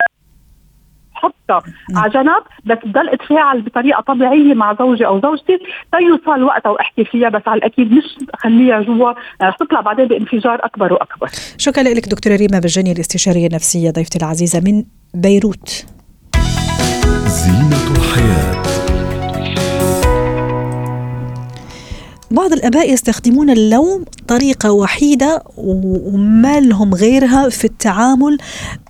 حطها 1.59 1.99
على 2.01 2.11
جنب 2.11 2.43
بس 2.65 2.77
ضل 2.87 3.09
اتفاعل 3.09 3.61
بطريقة 3.61 4.01
طبيعية 4.01 4.53
مع 4.53 4.75
زوجي 4.79 5.05
أو 5.05 5.21
زوجتي 5.21 5.59
تيوصل 5.97 6.43
وقتها 6.43 6.69
واحكي 6.69 7.05
فيها 7.05 7.29
بس 7.29 7.41
على 7.47 7.57
الأكيد 7.57 7.91
مش 7.91 8.03
خليها 8.35 8.81
جوا 8.81 9.13
رح 9.41 9.55
تطلع 9.55 9.81
بعدين 9.81 10.07
بانفجار 10.07 10.65
أكبر 10.65 10.93
وأكبر. 10.93 11.29
شكرا 11.57 11.83
لك 11.83 12.09
دكتورة 12.09 12.35
ريما 12.35 12.59
بالجني 12.59 12.91
الاستشارية 12.91 13.47
النفسية 13.47 13.91
ضيفتي 13.91 14.17
العزيزة 14.19 14.59
من 14.65 14.83
بيروت. 15.13 15.85
زينة. 17.27 17.80
بعض 22.31 22.53
الآباء 22.53 22.93
يستخدمون 22.93 23.49
اللوم 23.49 24.05
طريقة 24.27 24.71
وحيدة 24.71 25.43
وما 25.57 26.59
لهم 26.59 26.93
غيرها 26.93 27.49
في 27.49 27.65
التعامل 27.65 28.37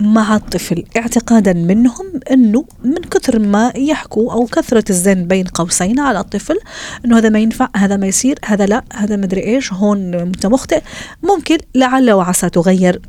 مع 0.00 0.36
الطفل 0.36 0.84
اعتقادا 0.96 1.52
منهم 1.52 2.06
أنه 2.30 2.64
من 2.84 2.94
كثر 2.94 3.38
ما 3.38 3.72
يحكوا 3.76 4.32
أو 4.32 4.46
كثرة 4.46 4.84
الزن 4.90 5.24
بين 5.24 5.44
قوسين 5.44 6.00
على 6.00 6.20
الطفل 6.20 6.58
أنه 7.04 7.18
هذا 7.18 7.28
ما 7.28 7.38
ينفع 7.38 7.68
هذا 7.76 7.96
ما 7.96 8.06
يصير 8.06 8.38
هذا 8.44 8.66
لا 8.66 8.84
هذا 8.92 9.16
مدري 9.16 9.44
إيش 9.44 9.72
هون 9.72 10.14
أنت 10.14 10.46
مخطئ 10.46 10.82
ممكن 11.22 11.58
لعل 11.74 12.10
وعسى 12.10 12.50
تغير. 12.50 13.00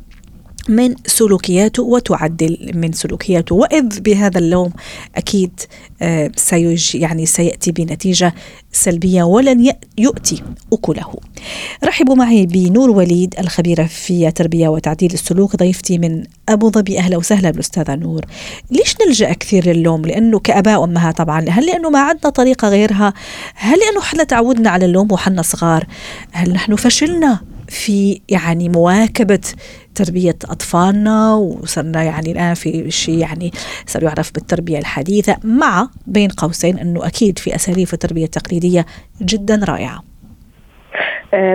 من 0.68 0.94
سلوكياته 1.06 1.82
وتعدل 1.82 2.70
من 2.74 2.92
سلوكياته 2.92 3.54
وإذ 3.54 4.00
بهذا 4.00 4.38
اللوم 4.38 4.72
أكيد 5.16 5.60
آه، 6.02 6.30
سيج 6.36 6.94
يعني 6.94 7.26
سيأتي 7.26 7.72
بنتيجة 7.72 8.34
سلبية 8.72 9.22
ولن 9.22 9.72
يؤتي 9.98 10.42
أكله. 10.72 11.14
رحبوا 11.84 12.14
معي 12.14 12.46
بنور 12.46 12.90
وليد 12.90 13.34
الخبيرة 13.38 13.84
في 13.84 14.30
تربيه 14.30 14.68
وتعديل 14.68 15.12
السلوك 15.12 15.56
ضيفتي 15.56 15.98
من 15.98 16.24
أبو 16.48 16.70
ظبي 16.70 16.98
أهلا 16.98 17.16
وسهلا 17.16 17.50
بالاستاذه 17.50 17.94
نور. 17.94 18.24
ليش 18.70 18.94
نلجأ 19.06 19.32
كثير 19.32 19.66
للوم؟ 19.72 20.02
لأنه 20.02 20.38
كأباء 20.38 20.80
وامهات 20.80 21.16
طبعا، 21.16 21.44
هل 21.48 21.66
لأنه 21.66 21.90
ما 21.90 22.00
عندنا 22.00 22.30
طريقة 22.30 22.68
غيرها؟ 22.68 23.14
هل 23.54 23.78
لأنه 23.78 24.00
إحنا 24.00 24.24
تعودنا 24.24 24.70
على 24.70 24.84
اللوم 24.84 25.12
وحنا 25.12 25.42
صغار؟ 25.42 25.86
هل 26.32 26.52
نحن 26.52 26.76
فشلنا 26.76 27.53
في 27.74 28.20
يعني 28.28 28.68
مواكبة 28.68 29.40
تربية 29.94 30.36
أطفالنا 30.44 31.34
وصرنا 31.34 32.02
يعني 32.02 32.32
الآن 32.32 32.54
في 32.54 32.90
شيء 32.90 33.18
يعني 33.18 33.52
صار 33.86 34.02
يعرف 34.02 34.32
بالتربية 34.32 34.78
الحديثة 34.78 35.36
مع 35.44 35.88
بين 36.06 36.30
قوسين 36.30 36.78
أنه 36.78 37.06
أكيد 37.06 37.38
في 37.38 37.54
أساليب 37.54 37.88
التربية 37.92 38.24
التقليدية 38.24 38.86
جدا 39.22 39.60
رائعة. 39.64 40.13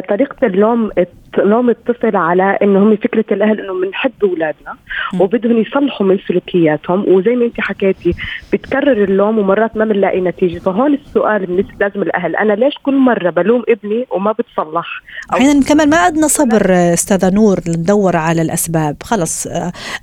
طريقة 0.09 0.47
اللوم 0.47 0.89
لوم 1.37 1.69
الطفل 1.69 2.15
على 2.15 2.57
انه 2.61 2.79
هم 2.79 2.95
فكرة 2.95 3.25
الأهل 3.31 3.59
انه 3.59 3.81
بنحب 3.81 4.11
اولادنا 4.23 4.75
وبدهم 5.19 5.57
يصلحوا 5.57 6.07
من 6.07 6.19
سلوكياتهم. 6.27 7.05
وزي 7.07 7.35
ما 7.35 7.45
انت 7.45 7.61
حكيتي 7.61 8.13
بتكرر 8.53 9.03
اللوم 9.03 9.37
ومرات 9.39 9.77
ما 9.77 9.85
بنلاقي 9.85 10.21
نتيجة. 10.21 10.59
فهون 10.59 10.93
السؤال 10.93 11.45
بالنسبة 11.45 11.73
لازم 11.79 12.01
الأهل. 12.01 12.35
أنا 12.35 12.53
ليش 12.53 12.73
كل 12.83 12.95
مرة 12.95 13.29
بلوم 13.29 13.63
ابني 13.69 14.05
وما 14.11 14.31
بتصلح؟ 14.31 15.01
أحيانا 15.33 15.65
كمان 15.65 15.89
ما 15.89 15.97
عندنا 15.97 16.27
صبر 16.27 16.71
أستاذة 16.93 17.29
نور 17.29 17.59
ندور 17.67 18.15
على 18.15 18.41
الأسباب. 18.41 18.97
خلص 19.03 19.47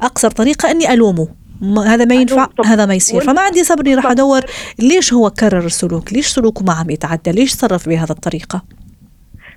أقصر 0.02 0.30
طريقة 0.30 0.70
إني 0.70 0.92
ألومه. 0.92 1.28
هذا 1.86 2.04
ما 2.04 2.14
ينفع 2.14 2.46
هذا 2.64 2.86
ما 2.86 2.94
يصير. 2.94 3.20
فما 3.20 3.40
عندي 3.40 3.64
صبر 3.64 3.80
إني 3.80 3.94
راح 3.94 4.06
أدور 4.06 4.40
ليش 4.78 5.12
هو 5.12 5.30
كرر 5.30 5.66
السلوك 5.66 6.12
ليش 6.12 6.26
سلوكه 6.26 6.64
ما 6.64 6.72
عم 6.72 6.90
يتعدى 6.90 7.32
ليش 7.32 7.52
صرف 7.52 7.88
بهذا 7.88 8.12
الطريقة؟ 8.12 8.62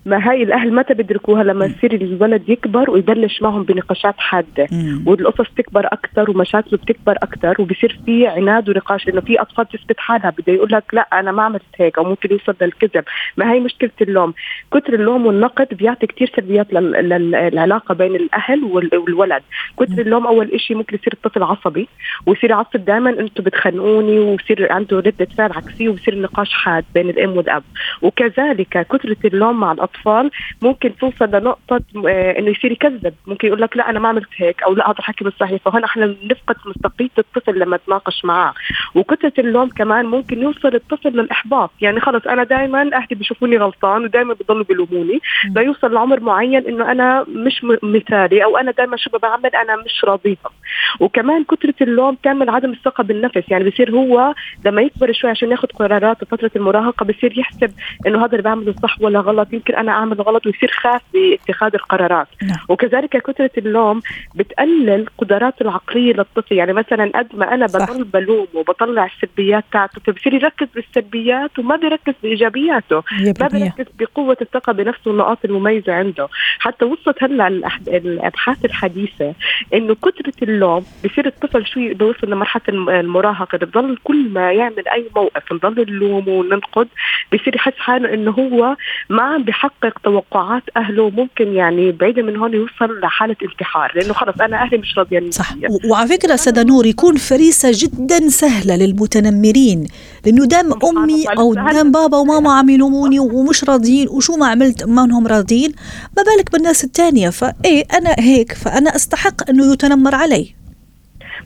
ما 0.06 0.30
هاي 0.30 0.44
الأهل 0.44 0.74
متى 0.74 0.94
بيدركوها 0.94 1.44
لما 1.44 1.66
يصير 1.66 1.94
الولد 1.94 2.50
يكبر 2.50 2.90
ويبلش 2.90 3.42
معهم 3.42 3.64
بنقاشات 3.64 4.16
حادة. 4.18 4.68
والقصص 5.06 5.50
تكبر 5.58 5.86
أكثر 5.86 6.32
ومشاكله 6.32 6.80
بتكبر 6.80 7.16
أكثر 7.24 7.62
وبصير 7.62 8.00
في 8.06 8.28
عناد 8.28 8.70
ونقاش 8.70 9.10
إنه 9.10 9.22
في 9.22 9.42
أطفال 9.42 9.68
تثبت 9.68 10.00
حالها. 10.00 10.30
بده 10.30 10.54
يقول 10.54 10.72
لك 10.72 10.84
لا 10.94 11.02
أنا 11.02 11.32
ما 11.32 11.44
عملت 11.44 11.64
هيك 11.78 11.98
أو 11.98 12.04
ممكن 12.04 12.32
يوصل 12.32 12.56
للكذب. 12.62 13.04
ما 13.38 13.52
هي 13.52 13.60
مشكلة 13.60 13.92
اللوم. 14.02 14.34
كثر 14.74 14.94
اللوم 14.94 15.26
والنقد 15.26 15.68
بيعطي 15.72 16.08
كثير 16.08 16.32
سلبيات 16.36 16.74
للعلاقة 16.74 17.96
بين 17.96 18.16
الأهل 18.16 18.64
والولد. 18.64 19.44
كثر 19.80 20.02
اللوم 20.02 20.28
أول 20.28 20.60
شيء 20.60 20.78
ممكن 20.78 20.96
يصير 20.96 21.14
الطفل 21.14 21.44
عصبي 21.44 21.88
ويصير 22.26 22.50
يعصب 22.50 22.86
دائما 22.86 23.10
أنتم 23.10 23.44
بتخنقوني 23.44 24.20
ويصير 24.20 24.72
عنده 24.72 24.98
ردة 24.98 25.28
فعل 25.38 25.52
عكسية 25.52 25.90
ويصير 25.90 26.14
النقاش 26.14 26.54
حاد 26.54 26.86
بين 26.94 27.10
الأم 27.10 27.38
والأب. 27.38 27.64
وكذلك 28.02 28.88
كثره 28.92 29.18
اللوم 29.26 29.60
مع 29.60 29.72
الأطفال 29.72 29.89
الاطفال 29.90 30.32
ممكن 30.62 30.96
توصل 30.96 31.26
لنقطة 31.26 31.82
آه، 32.08 32.40
إنه 32.40 32.50
يصير 32.50 32.72
يكذب. 32.72 33.14
ممكن 33.28 33.48
يقول 33.48 33.62
لك 33.62 33.78
لا 33.78 33.90
أنا 33.90 34.00
ما 34.00 34.10
عملت 34.10 34.30
هيك 34.38 34.64
أو 34.64 34.74
لا 34.74 34.90
هذا 34.90 35.00
الحكي 35.00 35.26
مش 35.26 35.34
صحيح. 35.40 35.62
فهون 35.66 35.84
إحنا 35.84 36.06
بنفقد 36.06 36.56
مصداقيه 36.66 37.10
الطفل 37.18 37.60
لما 37.60 37.78
نتناقش 37.78 38.26
معاه. 38.26 38.54
وكثره 38.96 39.34
اللوم 39.40 39.70
كمان 39.70 40.06
ممكن 40.06 40.42
يوصل 40.42 40.76
الطفل 40.76 41.10
للإحباط. 41.10 41.72
يعني 41.82 42.00
خلص 42.00 42.28
أنا 42.28 42.44
دائما 42.44 42.82
أهلي 42.94 43.08
بيشوفوني 43.12 43.58
غلطان 43.58 44.04
ودائما 44.04 44.34
بضلوا 44.34 44.64
بيلوموني. 44.64 45.20
ليوصل 45.56 45.94
لعمر 45.94 46.20
معين 46.20 46.68
إنه 46.68 46.92
أنا 46.92 47.26
مش 47.30 47.66
مثالي 47.84 48.44
أو 48.44 48.58
أنا 48.58 48.72
دائما 48.72 48.98
شو 48.98 49.10
بعمل؟ 49.10 49.56
أنا 49.56 49.76
مش 49.76 50.06
راضيهم 50.06 50.52
وكمان 51.00 51.44
كثره 51.44 51.74
اللوم 51.82 52.16
تعمل 52.24 52.50
عدم 52.50 52.72
الثقة 52.72 53.04
بالنفس. 53.04 53.44
يعني 53.48 53.70
بصير 53.70 53.92
هو 53.92 54.34
لما 54.66 54.82
يكبر 54.82 55.12
شوي 55.12 55.30
عشان 55.30 55.52
ياخذ 55.52 55.68
قرارات 55.68 56.22
بفتره 56.24 56.52
المراهقة 56.56 57.06
بصير 57.06 57.40
يحسب 57.40 57.72
إنه 58.08 58.20
هذا 58.26 58.32
اللي 58.32 58.42
بعمله 58.42 58.76
صح 58.84 59.02
ولا 59.02 59.20
غلط. 59.20 59.54
يمكن 59.54 59.76
أنا 59.80 59.92
أعمل 59.92 60.22
غلط 60.22 60.46
ويصير 60.46 60.72
خاف 60.72 61.02
باتخاذ 61.14 61.72
القرارات. 61.74 62.28
نعم. 62.42 62.58
وكذلك 62.70 63.10
كثرة 63.10 63.52
اللوم 63.58 64.02
بتقلل 64.36 65.06
قدراته 65.18 65.64
العقلية 65.64 66.14
للطفل. 66.14 66.56
يعني 66.56 66.74
مثلا 66.74 67.12
قد 67.16 67.28
ما 67.34 67.54
أنا 67.54 67.66
بضل 67.66 68.04
بلوم 68.04 68.48
وبطلع 68.54 69.06
السلبيات 69.06 69.64
تاعته 69.72 70.02
فبصير 70.08 70.34
يركز 70.34 70.68
بالسلبيات 70.76 71.60
وما 71.60 71.76
بيركز 71.76 72.14
بإيجابياته. 72.24 73.04
ما 73.40 73.48
بيركز 73.48 73.86
بقوة 74.00 74.38
الثقة 74.42 74.74
بنفسه 74.74 75.12
والنقاط 75.12 75.46
المميزة 75.46 75.94
عنده. 75.94 76.28
حتى 76.60 76.86
وصلت 76.86 77.24
هلأ 77.24 77.48
الأبحاث 77.88 78.66
الحديثة 78.66 79.34
إنه 79.74 79.96
كثرة 79.96 80.44
اللوم 80.44 80.86
بصير 81.06 81.26
الطفل 81.28 81.66
شوي 81.66 81.94
بيوصل 81.94 82.32
لمرحلة 82.32 82.62
المراهقة. 82.70 83.58
بضل 83.58 83.98
كل 84.04 84.30
ما 84.30 84.52
يعمل 84.52 84.88
أي 84.88 85.06
موقف 85.16 85.54
نضل 85.54 85.94
نلوم 85.94 86.28
وننقد 86.28 86.88
بصير 87.34 87.56
يحس 87.56 87.78
حاله 87.78 88.14
إنه 88.14 88.32
هو 88.32 88.76
ما 89.10 89.24
عم 89.24 89.44
بحقق 89.44 89.69
توقعات 90.04 90.64
أهله 90.78 91.10
ممكن 91.10 91.54
يعني 91.54 91.92
بعيدا 91.92 92.22
من 92.22 92.38
هون 92.38 92.54
يوصل 92.54 93.00
لحالة 93.00 93.36
انتحار 93.44 93.92
لأنه 93.96 94.14
خلص 94.14 94.42
أنا 94.42 94.58
أهلي 94.62 94.78
مش 94.78 94.98
راضيين 94.98 95.32
صح. 95.32 95.56
وعلى 95.90 96.08
فكرة 96.08 96.34
أستاذة 96.34 96.64
نور 96.64 96.86
يكون 96.86 97.16
فريسة 97.16 97.72
جدا 97.74 98.30
سهلة 98.30 98.76
للمتنمرين 98.76 99.88
لأنه 100.26 100.46
دام 100.46 100.74
أمي 100.84 101.26
أو 101.38 101.54
دام 101.54 101.92
بابا 101.92 102.18
وماما 102.18 102.54
عم 102.54 102.70
يلوموني 102.70 103.20
ومش 103.20 103.64
راضيين 103.64 104.08
وشو 104.10 104.36
ما 104.36 104.48
عملت 104.48 104.84
ما 104.84 105.04
إنهم 105.04 105.28
راضيين 105.28 105.72
ما 106.18 106.24
بالك 106.24 106.52
بالناس 106.52 106.84
الثانية 106.84 107.30
فإيه 107.30 107.84
أنا 107.94 108.16
هيك 108.20 108.54
فأنا 108.54 108.96
أستحق 108.96 109.50
إنه 109.50 109.74
يتنمر 109.74 110.16
علي. 110.16 110.59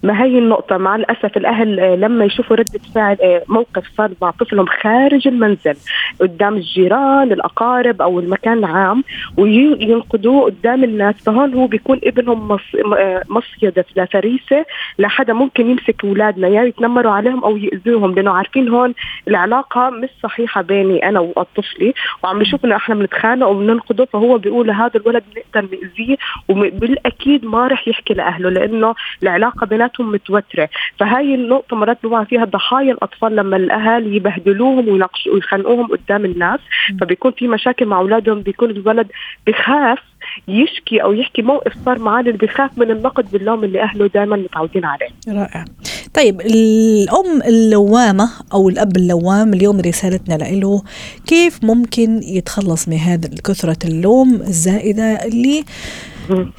ما 0.03 0.24
هي 0.24 0.39
النقطة؟ 0.39 0.77
مع 0.77 0.95
الأسف 0.95 1.38
الأهل 1.38 1.79
آه، 1.79 1.95
لما 1.95 2.25
يشوفوا 2.25 2.55
ردة 2.55 2.79
فعل 2.95 3.17
آه، 3.24 3.43
موقف 3.48 3.83
صار 3.98 4.12
مع 4.22 4.31
طفلهم 4.31 4.65
خارج 4.65 5.27
المنزل 5.27 5.75
قدام 6.22 6.55
الجيران 6.55 7.31
الأقارب 7.31 8.01
أو 8.01 8.19
المكان 8.19 8.57
العام 8.57 9.03
وينقدوه 9.38 10.45
قدام 10.45 10.83
الناس. 10.83 11.15
فهون 11.15 11.53
هو 11.53 11.67
بيكون 11.67 12.00
ابنهم. 12.03 12.57
آه، 12.98 13.22
مصيدة 13.29 13.86
لفريسة 13.95 14.65
لحدا 15.00 15.33
ممكن 15.33 15.69
يمسك 15.69 16.05
أولادنا 16.05 16.48
يا 16.48 16.63
يتنمروا 16.63 17.12
عليهم 17.12 17.43
أو 17.43 17.57
يأذوهم. 17.57 18.15
لأنه 18.15 18.31
عارفين 18.31 18.69
هون 18.69 18.93
العلاقة 19.27 19.89
مش 19.89 20.10
صحيحة 20.24 20.62
بيني 20.62 21.10
أنا 21.10 21.19
وطفلي 21.19 21.93
وعم 22.24 22.39
بيشوف 22.39 22.65
إنه 22.65 22.75
إحنا 22.75 22.95
بنتخانق 22.95 23.48
وبننقده. 23.48 24.05
فهو 24.05 24.38
بيقول 24.38 24.72
هذا 24.72 25.00
الولد 25.00 25.24
بنقدر 25.36 25.77
نأذيه 25.77 26.17
وبالأكيد 26.50 27.45
ما 27.45 27.67
رح 27.67 27.88
يحكي 27.88 28.13
لأهله 28.13 28.50
لأنه 28.50 28.95
العلاقة 29.24 29.65
بيناتهم 29.65 29.92
حياتهم 29.93 30.12
متوترة 30.12 30.69
فهاي 31.00 31.35
النقطة 31.35 31.75
مرات 31.75 31.97
بيوقع 32.03 32.23
فيها 32.23 32.45
ضحايا 32.45 32.91
الأطفال 32.91 33.35
لما 33.35 33.57
الأهالي 33.57 34.15
يبهدلوهم 34.15 34.89
ويناقشوا 34.89 35.33
ويخنقوهم 35.33 35.88
قدام 35.88 36.25
الناس 36.25 36.59
فبيكون 37.01 37.31
في 37.31 37.47
مشاكل 37.47 37.85
مع 37.85 38.00
أولادهم 38.00 38.41
بيكون 38.41 38.69
الولد 38.69 39.07
بخاف 39.47 40.00
يشكي 40.47 41.03
أو 41.03 41.13
يحكي 41.13 41.41
موقف 41.41 41.73
صار 41.85 42.00
معاه 42.00 42.21
اللي 42.21 42.31
بخاف 42.31 42.77
من 42.77 42.91
النقد 42.91 43.31
باللوم 43.31 43.63
اللي 43.63 43.81
أهله 43.81 44.07
دائما 44.07 44.35
متعودين 44.35 44.85
عليه. 44.85 45.09
رائع. 45.27 45.65
طيب 46.13 46.41
الأم 46.41 47.41
اللوامة 47.47 48.29
أو 48.53 48.69
الأب 48.69 48.97
اللوام 48.97 49.53
اليوم 49.53 49.79
رسالتنا 49.79 50.35
له 50.35 50.83
كيف 51.27 51.63
ممكن 51.63 52.21
يتخلص 52.23 52.88
من 52.88 52.97
هذا 52.97 53.29
كثرة 53.43 53.77
اللوم 53.85 54.33
الزائدة 54.33 55.03
اللي 55.03 55.63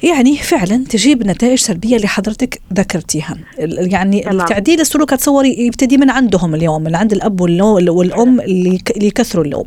يعني 0.03 0.37
فعلا 0.37 0.85
تجيب 0.89 1.27
نتائج 1.27 1.59
سلبية 1.59 1.95
اللي 1.95 2.07
حضرتك 2.07 2.61
ذكرتيها 2.73 3.37
يعني 3.57 4.19
تمام. 4.19 4.47
تعديل 4.47 4.81
السلوك 4.81 5.09
تصوري 5.09 5.55
يبتدي 5.59 5.97
من 5.97 6.09
عندهم 6.09 6.55
اليوم 6.55 6.83
من 6.83 6.95
عند 6.95 7.13
الأب 7.13 7.41
والأم 7.41 8.41
اللي 8.41 8.79
يكثروا 8.95 9.45
اللوم. 9.45 9.65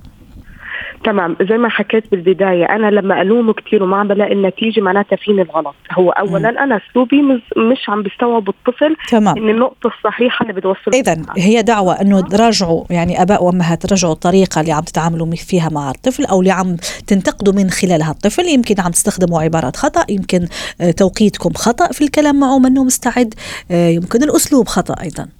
تمام 1.09 1.37
زي 1.49 1.59
ما 1.59 1.69
حكيت 1.69 2.11
بالبداية 2.11 2.65
أنا 2.65 2.91
لما 2.91 3.23
ألومه 3.23 3.53
كثير 3.53 3.83
وما 3.83 3.97
عم 3.97 4.09
بلاقي 4.09 4.33
النتيجة 4.33 4.81
معناتها 4.81 5.17
فيني 5.17 5.43
الغلط 5.43 5.75
هو 5.93 6.11
اولا 6.11 6.51
م. 6.51 6.59
أنا 6.59 6.81
أسلوبي 6.91 7.23
مش 7.57 7.89
عم 7.89 8.03
بيستوعب 8.03 8.49
الطفل 8.49 8.97
تمام. 9.09 9.37
ان 9.37 9.49
النقطة 9.49 9.87
الصحيحة 9.87 10.43
اللي 10.43 10.53
بدي 10.61 10.73
اذا 10.95 11.23
هي 11.37 11.63
دعوة 11.63 12.01
إنه 12.01 12.25
راجعوا 12.33 12.85
يعني 12.91 13.23
أباء 13.23 13.45
وأمهات 13.45 13.93
راجعوا 13.93 14.13
الطريقة 14.13 14.61
اللي 14.61 14.73
عم 14.73 14.83
تتعاملوا 14.83 15.35
فيها 15.37 15.69
مع 15.73 15.91
الطفل 15.91 16.25
أو 16.25 16.41
اللي 16.41 16.51
عم 16.51 16.77
تنتقدوا 17.07 17.55
من 17.55 17.71
خلالها 17.71 18.11
الطفل. 18.11 18.49
يمكن 18.49 18.75
عم 18.79 18.91
تستخدموا 18.91 19.41
عبارات 19.41 19.77
خطأ 19.77 20.05
يمكن 20.09 20.47
آه، 20.81 20.91
توقيتكم 20.91 21.51
خطأ 21.55 21.93
في 21.93 22.05
الكلام 22.05 22.41
معه 22.41 22.59
منه 22.59 22.85
مستعد 22.85 23.35
آه، 23.71 23.89
يمكن 23.89 24.23
الأسلوب 24.23 24.69
خطأ 24.69 25.03
أيضا. 25.03 25.38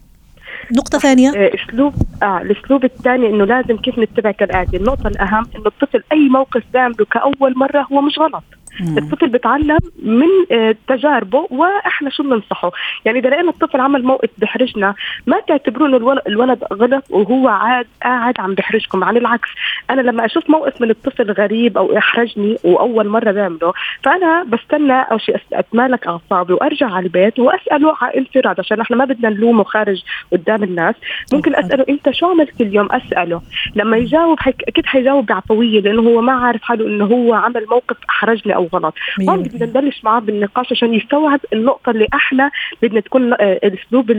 نقطة 0.73 0.99
ثانية 0.99 1.31
آه، 1.31 1.51
اسلوب 1.55 1.95
آه 2.23 2.39
الاسلوب 2.43 2.85
الثاني 2.85 3.27
إنه 3.27 3.45
لازم 3.45 3.77
كيف 3.77 3.99
نتبع 3.99 4.31
كالآتي، 4.31 4.77
النقطة 4.77 5.09
الأهم 5.09 5.47
إنه 5.57 5.67
الطفل 5.67 6.03
أي 6.13 6.29
موقف 6.29 6.63
بيعمله 6.73 7.05
كأول 7.11 7.59
مرة 7.59 7.87
هو 7.93 8.01
مش 8.01 8.19
غلط. 8.19 8.45
الطفل 8.81 9.29
بيتعلم 9.29 9.79
من 10.03 10.29
آه، 10.53 10.77
تجاربه 10.89 11.47
وإحنا 11.51 12.11
شو 12.11 12.23
بننصحه. 12.23 12.71
يعني 13.05 13.19
إذا 13.19 13.29
لقينا 13.29 13.51
الطفل 13.51 13.81
عمل 13.81 14.05
موقف 14.05 14.31
بحرجنا 14.39 14.95
ما 15.27 15.41
تعتبروا 15.41 15.89
انه 15.89 16.21
الولد 16.27 16.65
غلط 16.73 17.05
وهو 17.11 17.49
عاد 17.49 17.87
قاعد 18.03 18.41
عم 18.41 18.55
بحرجكم. 18.55 19.05
عن 19.05 19.17
العكس 19.17 19.49
أنا 19.91 20.01
لما 20.01 20.25
أشوف 20.25 20.51
موقف 20.51 20.81
من 20.81 20.91
الطفل 20.91 21.33
غريب 21.33 21.79
أو 21.79 21.99
احرجني 21.99 22.57
وأول 22.65 23.09
مرة 23.09 23.33
بعمله 23.33 23.73
فأنا 24.03 24.45
بستنى 24.45 25.03
أو 25.03 25.19
شيء 25.19 25.37
اتمالك 25.53 26.07
أعصابي 26.07 26.53
وأرجع 26.53 26.91
على 26.91 27.07
البيت 27.07 27.39
وأسأله 27.39 27.95
على 28.01 28.19
انفراد. 28.19 28.61
عشان 28.61 28.81
إحنا 28.81 28.97
ما 28.97 29.05
بدنا 29.05 29.29
نلومه 29.29 29.65
خارج 29.65 30.03
قدام 30.33 30.63
الناس. 30.63 30.95
ممكن 31.33 31.55
أسأله 31.55 31.85
أنت 31.89 32.11
شو 32.11 32.27
عملت 32.27 32.61
اليوم 32.61 32.93
أسأله. 32.93 33.43
لما 33.77 33.97
يجاوب 33.97 34.39
أكيد 34.69 34.87
حيجاوب 34.87 35.27
بعفوية 35.27 35.81
لأنه 35.81 36.03
هو 36.03 36.21
ما 36.21 36.33
عارف 36.33 36.63
حاله 36.63 36.87
إنه 36.87 37.05
هو 37.05 37.35
عمل 37.35 37.67
موقف 37.71 37.97
أحرجني 38.11 38.55
أو 38.55 38.68
غلط 38.73 38.95
هون 39.29 39.43
بدنا 39.43 39.67
نبلش 39.67 40.05
معاه 40.05 40.21
بالنقاش 40.21 40.73
عشان 40.73 40.95
يستوعب 40.95 41.41
النقطة 41.53 41.91
اللي 41.91 42.07
إحنا 42.15 42.51
بدنا 42.83 43.01
تكون 43.01 43.33
آه، 43.33 43.61
اسلوب 43.65 44.11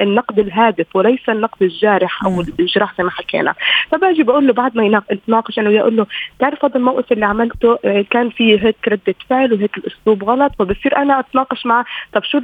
النقد 0.00 0.38
الهادف 0.38 0.96
وليس 0.96 1.28
النقد 1.28 1.62
الجارح 1.62 2.24
أو 2.24 2.40
الجراح 2.40 2.94
زي 2.98 3.04
ما 3.04 3.10
حكينا. 3.10 3.54
فباجي 3.90 4.22
بقول 4.22 4.46
له 4.46 4.52
بعد 4.52 4.76
ما 4.76 5.02
يتناقش 5.10 5.58
أنا 5.58 5.68
وياه 5.68 5.80
أقول 5.80 5.96
له 5.96 6.06
بتعرف 6.38 6.64
هذا 6.64 6.76
الموقف 6.76 7.12
اللي 7.12 7.26
عملته 7.26 7.78
آه، 7.84 8.04
كان 8.10 8.30
فيه 8.30 8.66
هيك 8.66 8.88
ردة 8.88 9.14
فعل 9.30 9.52
وهيك 9.52 9.78
الأسلوب 9.78 10.24
غلط 10.24 10.52
فبصير 10.58 10.96
أنا 10.96 11.20
أتناقش 11.20 11.66
معه 11.66 11.84
طب 12.12 12.22
شو 12.24 12.38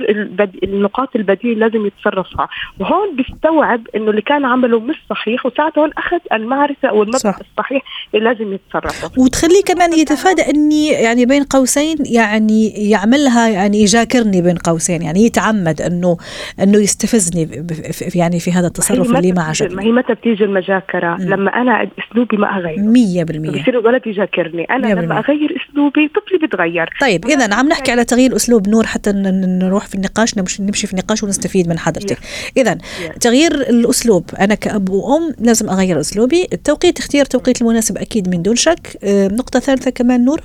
النقاط 0.65 1.17
البديله 1.17 1.67
لازم 1.67 1.87
يتصرفها. 1.87 2.49
وهون 2.81 3.17
بيستوعب 3.17 3.87
إنه 3.97 4.11
اللي 4.11 4.23
كان 4.23 4.45
عمله 4.45 4.81
مش 4.81 4.97
صحيح 5.11 5.47
وساعتها 5.47 5.81
هون 5.81 5.91
أخذ 5.99 6.19
المعرفة 6.33 6.89
أو 6.89 7.03
المبدأ 7.03 7.35
الصحيح 7.41 7.83
اللي 8.15 8.25
لازم 8.25 8.53
يتصرف 8.53 9.19
وتخليه 9.19 9.63
كمان 9.67 9.93
يتفادى 9.93 10.43
إني 10.51 10.87
يعني 10.89 11.27
بين 11.27 11.45
قوسين 11.55 11.97
يعني 12.07 12.69
يعملها 12.91 13.49
يعني 13.49 13.83
يجاكرني 13.83 14.43
بين 14.43 14.57
قوسين 14.57 15.03
يعني 15.03 15.25
يتعمد 15.25 15.81
إنه 15.81 16.17
إنه 16.63 16.79
يستفزني 16.79 17.67
يعني 18.15 18.41
في 18.41 18.53
هذا 18.53 18.67
التصرف 18.67 19.17
اللي 19.17 19.33
ما 19.33 19.43
عجبني 19.43 19.75
ما 19.75 19.83
هي 19.83 19.93
متى 19.93 20.15
بتيجي 20.15 20.45
المجاكرة؟ 20.45 21.17
لما 21.17 21.51
أنا 21.51 21.91
أسلوبي 21.99 22.37
ما 22.37 22.59
أغير. 22.59 23.25
100% 23.25 23.61
بصير 23.61 23.79
الولد 23.79 24.07
يجاكرني. 24.07 24.65
أنا 24.65 24.87
لما 24.87 25.19
أغير 25.19 25.57
أسلوبي 25.57 26.09
طفلي 26.09 26.39
بيتغير. 26.39 26.91
طيب 27.01 27.27
اذا 27.27 27.55
عم 27.55 27.69
نحكي 27.69 27.93
على 27.93 28.05
تغيير 28.05 28.37
أسلوب 28.37 28.69
نور 28.69 28.87
حتى 28.87 29.13
نروح 29.13 29.87
في 29.87 29.95
النقاش 29.95 30.39
نمشي 30.39 30.87
في 30.87 30.93
النقاش 30.93 31.23
ونستفيد 31.23 31.69
من 31.69 31.79
حضرتك. 31.79 32.19
اذا 32.57 32.79
تغيير 33.21 33.53
الأسلوب 33.55 34.25
أنا 34.41 34.55
كأب 34.55 34.89
وأم 34.91 35.35
لازم 35.41 35.71
أغير 35.71 36.01
أسلوبي. 36.01 36.47
التوقيت 36.53 36.99
اختيار 36.99 37.25
التوقيت 37.25 37.63
المناسب 37.63 37.99
أكيد 37.99 38.29
من 38.29 38.43
دون 38.43 38.57
شك. 38.57 38.99
آه، 39.05 39.29
نقطة 39.29 39.61
ثالثة 39.61 39.91
كمان 39.91 40.25
نور. 40.25 40.41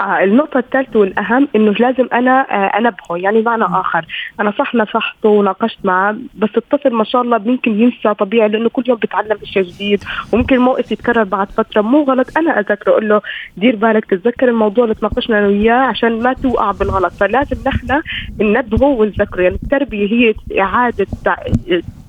آه 0.00 0.24
النقطة 0.24 0.58
الثالثة 0.58 0.98
والأهم 1.00 1.48
إنه 1.56 1.72
لازم 1.72 2.08
أنا 2.12 2.40
آه 2.50 2.78
أنبهه 2.78 3.16
يعني 3.16 3.42
معنى 3.42 3.64
آخر. 3.64 4.04
أنا 4.40 4.50
صح 4.58 4.74
نصحته 4.74 5.28
وناقشت 5.28 5.78
معه 5.84 6.16
بس 6.34 6.50
الطفل 6.56 6.92
ما 6.94 7.04
شاء 7.04 7.22
الله 7.22 7.38
ممكن 7.38 7.80
ينسى 7.80 8.14
طبيعي 8.14 8.48
لأنه 8.48 8.68
كل 8.68 8.84
يوم 8.88 8.98
بيتعلم 8.98 9.38
شيء 9.44 9.62
جديد 9.62 10.04
وممكن 10.32 10.56
الموقف 10.56 10.92
يتكرر 10.92 11.24
بعد 11.24 11.50
فترة. 11.50 11.80
مو 11.82 12.02
غلط 12.02 12.38
أنا 12.38 12.58
أذكره 12.60 12.92
أقول 12.92 13.08
له 13.08 13.20
دير 13.56 13.76
بالك 13.76 14.04
تتذكر 14.04 14.48
الموضوع 14.48 14.84
اللي 14.84 14.94
تناقشنا 14.94 15.38
أنا 15.38 15.46
وياه؟ 15.46 15.74
عشان 15.74 16.22
ما 16.22 16.32
توقع 16.32 16.70
بالغلط. 16.70 17.12
فلازم 17.12 17.56
نحن 17.66 18.02
ننبهه 18.40 18.88
ونذكره 18.88 19.42
يعني 19.42 19.58
التربية 19.62 20.06
هي 20.12 20.34
إعادة 20.60 21.06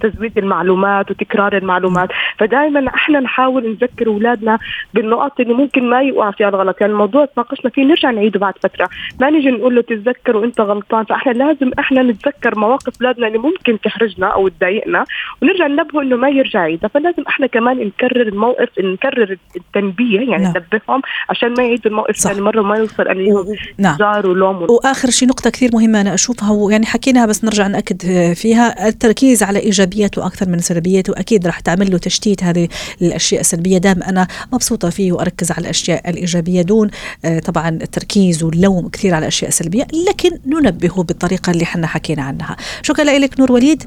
تزويد 0.03 0.38
المعلومات 0.38 1.12
وتكرار 1.12 1.57
المعلومات. 1.57 2.10
فدائما 2.39 2.88
إحنا 2.88 3.19
نحاول 3.19 3.69
نذكر 3.69 4.07
أولادنا 4.07 4.60
بالنقط 4.93 5.39
اللي 5.39 5.53
ممكن 5.53 5.89
ما 5.89 6.01
يوقع 6.01 6.31
فيها 6.31 6.50
الغلط. 6.50 6.81
يعني 6.81 6.93
الموضوع 6.93 7.25
تناقشنا 7.25 7.69
فيه 7.69 7.83
نرجع 7.83 8.12
نعيده 8.12 8.39
بعد 8.39 8.53
فترة. 8.63 8.89
ما 9.22 9.29
نيجي 9.29 9.51
نقول 9.51 9.75
له 9.75 9.81
تتذكر 9.81 10.38
وإنت 10.38 10.62
غلطان. 10.62 11.05
فإحنا 11.05 11.31
لازم 11.31 11.72
إحنا 11.79 12.03
نتذكر 12.03 12.60
مواقف 12.60 12.93
أولادنا 13.01 13.27
اللي 13.27 13.38
ممكن 13.38 13.81
تحرجنا 13.81 14.27
أو 14.27 14.48
تضايقنا 14.48 15.05
ونرجع 15.41 15.67
ننبهه 15.67 16.01
إنه 16.01 16.15
ما 16.15 16.29
يرجع 16.29 16.60
يعيدها. 16.60 16.89
فلازم 16.93 17.24
إحنا 17.27 17.48
كمان 17.48 17.77
نكرر 17.77 18.22
الموقف 18.22 18.69
نكرر 18.79 19.38
التنبيه 19.55 20.19
يعني 20.19 20.43
نعم. 20.43 20.53
ننبههم 20.55 21.01
عشان 21.29 21.53
ما 21.53 21.63
يعيدوا 21.63 21.91
الموقف 21.91 22.15
ثاني 22.15 22.41
مرة 22.41 22.60
وما 22.60 22.75
يوصل 22.75 23.07
انه 23.07 23.45
نعم. 23.77 23.98
زار 23.98 24.27
ولوم. 24.27 24.67
وآخر 24.69 25.10
شيء 25.10 25.29
نقطة 25.29 25.50
كثير 25.50 25.69
مهمة 25.74 26.01
أنا 26.01 26.13
أشوفها 26.13 26.51
ويعني 26.51 26.86
حكيناها 26.86 27.25
بس 27.25 27.43
نرجع 27.43 27.67
نأكد 27.67 28.01
فيها 28.33 28.88
التركيز 28.88 29.43
على 29.43 29.69
ايجابياته 29.93 30.25
أكثر 30.25 30.50
من 30.50 30.59
سلبياته 30.59 31.12
واكيد 31.12 31.47
راح 31.47 31.59
تعمل 31.59 31.91
له 31.91 31.97
تشتيت 31.97 32.43
هذه 32.43 32.67
الأشياء 33.01 33.41
السلبية. 33.41 33.77
دام 33.77 34.03
أنا 34.03 34.27
مبسوطة 34.53 34.89
فيه 34.89 35.12
وأركز 35.12 35.51
على 35.51 35.62
الأشياء 35.62 36.09
الإيجابية 36.09 36.62
دون 36.62 36.89
آه، 37.25 37.39
طبعا 37.39 37.69
التركيز 37.69 38.43
واللوم 38.43 38.88
كثير 38.88 39.13
على 39.13 39.23
الأشياء 39.23 39.50
السلبية 39.50 39.88
لكن 40.09 40.29
ننبهه 40.45 41.03
بالطريقة 41.03 41.51
اللي 41.51 41.63
إحنا 41.63 41.88
حكينا 41.88 42.21
عنها. 42.23 42.57
شكرا 42.81 43.03
لك 43.03 43.39
نور 43.39 43.51
وليد. 43.51 43.83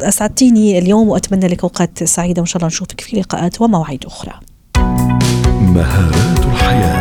أسعدتيني 0.00 0.78
اليوم 0.78 1.08
وأتمنى 1.08 1.46
لك 1.46 1.62
أوقات 1.62 2.04
سعيدة 2.04 2.40
وإن 2.40 2.46
شاء 2.46 2.56
الله 2.56 2.66
نشوفك 2.66 3.00
في 3.00 3.16
لقاءات 3.16 3.60
ومواعيد 3.60 4.04
أخرى. 4.04 4.32
مهارات 5.60 6.46
الحياة. 6.46 6.99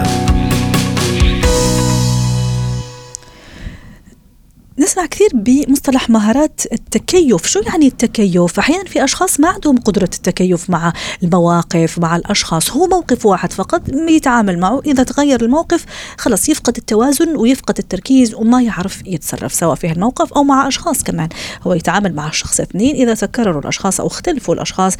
نسمع 4.80 5.06
كثير 5.06 5.30
بمصطلح 5.34 6.10
مهارات 6.10 6.62
التكيف. 6.72 7.48
شو 7.48 7.60
يعني 7.60 7.88
التكيف؟ 7.88 8.60
أحيانا 8.60 8.84
في 8.84 9.04
أشخاص 9.04 9.40
ما 9.40 9.50
عندهم 9.50 9.78
قدرة 9.78 10.10
التكيف 10.14 10.70
مع 10.70 10.94
المواقف 11.24 12.00
مع 12.00 12.16
الأشخاص. 12.16 12.72
هو 12.72 12.88
موقف 12.88 13.26
واحد 13.26 13.54
فقط 13.54 13.82
يتعامل 14.10 14.60
معه. 14.60 14.82
إذا 14.86 15.04
تغير 15.04 15.42
الموقف 15.42 15.86
خلص 16.18 16.50
يفقد 16.50 16.78
التوازن 16.78 17.36
ويفقد 17.36 17.78
التركيز 17.78 18.34
وما 18.34 18.62
يعرف 18.62 19.02
يتصرف 19.06 19.54
سواء 19.54 19.76
في 19.76 19.92
الموقف 19.92 20.34
أو 20.34 20.44
مع 20.44 20.68
أشخاص 20.68 21.04
كمان. 21.04 21.30
هو 21.64 21.74
يتعامل 21.74 22.16
مع 22.16 22.32
شخص 22.32 22.60
اثنين. 22.60 22.96
إذا 22.96 23.14
تكرروا 23.14 23.62
الأشخاص 23.62 24.00
أو 24.00 24.08
اختلفوا 24.08 24.54
الأشخاص 24.56 24.94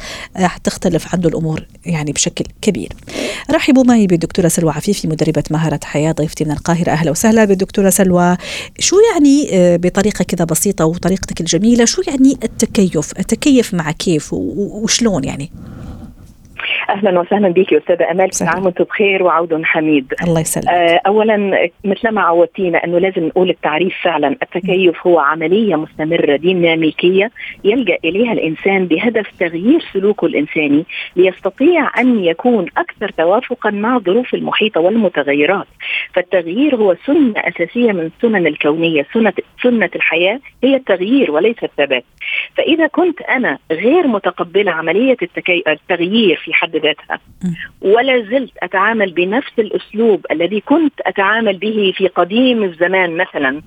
تختلف 0.64 1.14
عنده 1.14 1.28
الأمور 1.28 1.66
يعني 1.86 2.12
بشكل 2.12 2.44
كبير. 2.62 2.92
رحبوا 3.50 3.84
معي 3.84 4.06
بالدكتورة 4.06 4.48
سلوى 4.48 4.72
عفيفي 4.72 5.08
مدربة 5.08 5.42
مهارة 5.50 5.80
حياة 5.84 6.12
ضيفتي 6.12 6.44
من 6.44 6.50
القاهرة. 6.50 6.90
أهلا 6.90 7.10
وسهلا 7.10 7.44
بالدكتورة 7.44 7.90
سلوى. 7.90 8.36
شو 8.78 8.96
يعني 9.14 9.48
آه، 9.52 9.69
بطريقة 9.76 10.22
كذا 10.22 10.44
بسيطة 10.44 10.84
وطريقتك 10.84 11.40
الجميلة 11.40 11.84
شو 11.84 12.02
يعني 12.06 12.38
التكيف؟ 12.44 13.12
اتكيف 13.18 13.74
مع 13.74 13.90
كيف 13.92 14.32
وشلون 14.32 15.24
يعني؟ 15.24 15.50
أهلا 16.90 17.20
وسهلا 17.20 17.48
بك 17.48 17.74
أستاذة 17.74 18.10
أمال. 18.10 18.30
كل 18.30 18.44
عام 18.44 18.64
وأنتم 18.64 18.84
بخير 18.84 19.22
وعود 19.22 19.62
حميد. 19.64 20.14
الله 20.22 20.40
يسلمك. 20.40 20.68
آه 20.68 21.00
اولا 21.06 21.68
مثل 21.84 22.08
ما 22.08 22.20
عودتينا 22.20 22.84
أنه 22.84 22.98
لازم 22.98 23.26
نقول 23.26 23.50
التعريف 23.50 23.94
فعلا. 24.02 24.36
التكيف 24.42 25.06
هو 25.06 25.18
عملية 25.18 25.76
مستمرة 25.76 26.36
ديناميكية 26.36 27.30
يلجأ 27.64 27.98
إليها 28.04 28.32
الإنسان 28.32 28.86
بهدف 28.86 29.26
تغيير 29.40 29.84
سلوكه 29.92 30.26
الإنساني 30.26 30.84
ليستطيع 31.16 31.90
أن 31.98 32.24
يكون 32.24 32.66
أكثر 32.76 33.08
توافقا 33.08 33.70
مع 33.70 33.96
الظروف 33.96 34.34
المحيطه 34.34 34.80
والمتغيرات. 34.80 35.66
فالتغيير 36.14 36.76
هو 36.76 36.96
سنة 37.06 37.34
أساسية 37.36 37.92
من 37.92 38.10
السنن 38.16 38.46
الكونية. 38.46 39.06
سنه 39.14 39.32
سنة 39.62 39.90
الحياة 39.96 40.40
هي 40.64 40.76
التغيير 40.76 41.30
وليس 41.30 41.56
الثبات. 41.62 42.04
فإذا 42.56 42.86
كنت 42.86 43.20
أنا 43.22 43.58
غير 43.70 44.06
متقبلة 44.06 44.72
عملية 44.72 45.16
التغيير 45.68 46.36
في 46.44 46.54
حد 46.54 46.76
ذاتها 46.76 47.20
ولا 47.80 48.22
زلت 48.22 48.52
أتعامل 48.62 49.12
بنفس 49.12 49.52
الأسلوب 49.58 50.26
الذي 50.30 50.60
كنت 50.60 51.00
أتعامل 51.00 51.56
به 51.56 51.92
في 51.96 52.08
قديم 52.08 52.62
الزمان 52.62 53.16
مثلا 53.16 53.62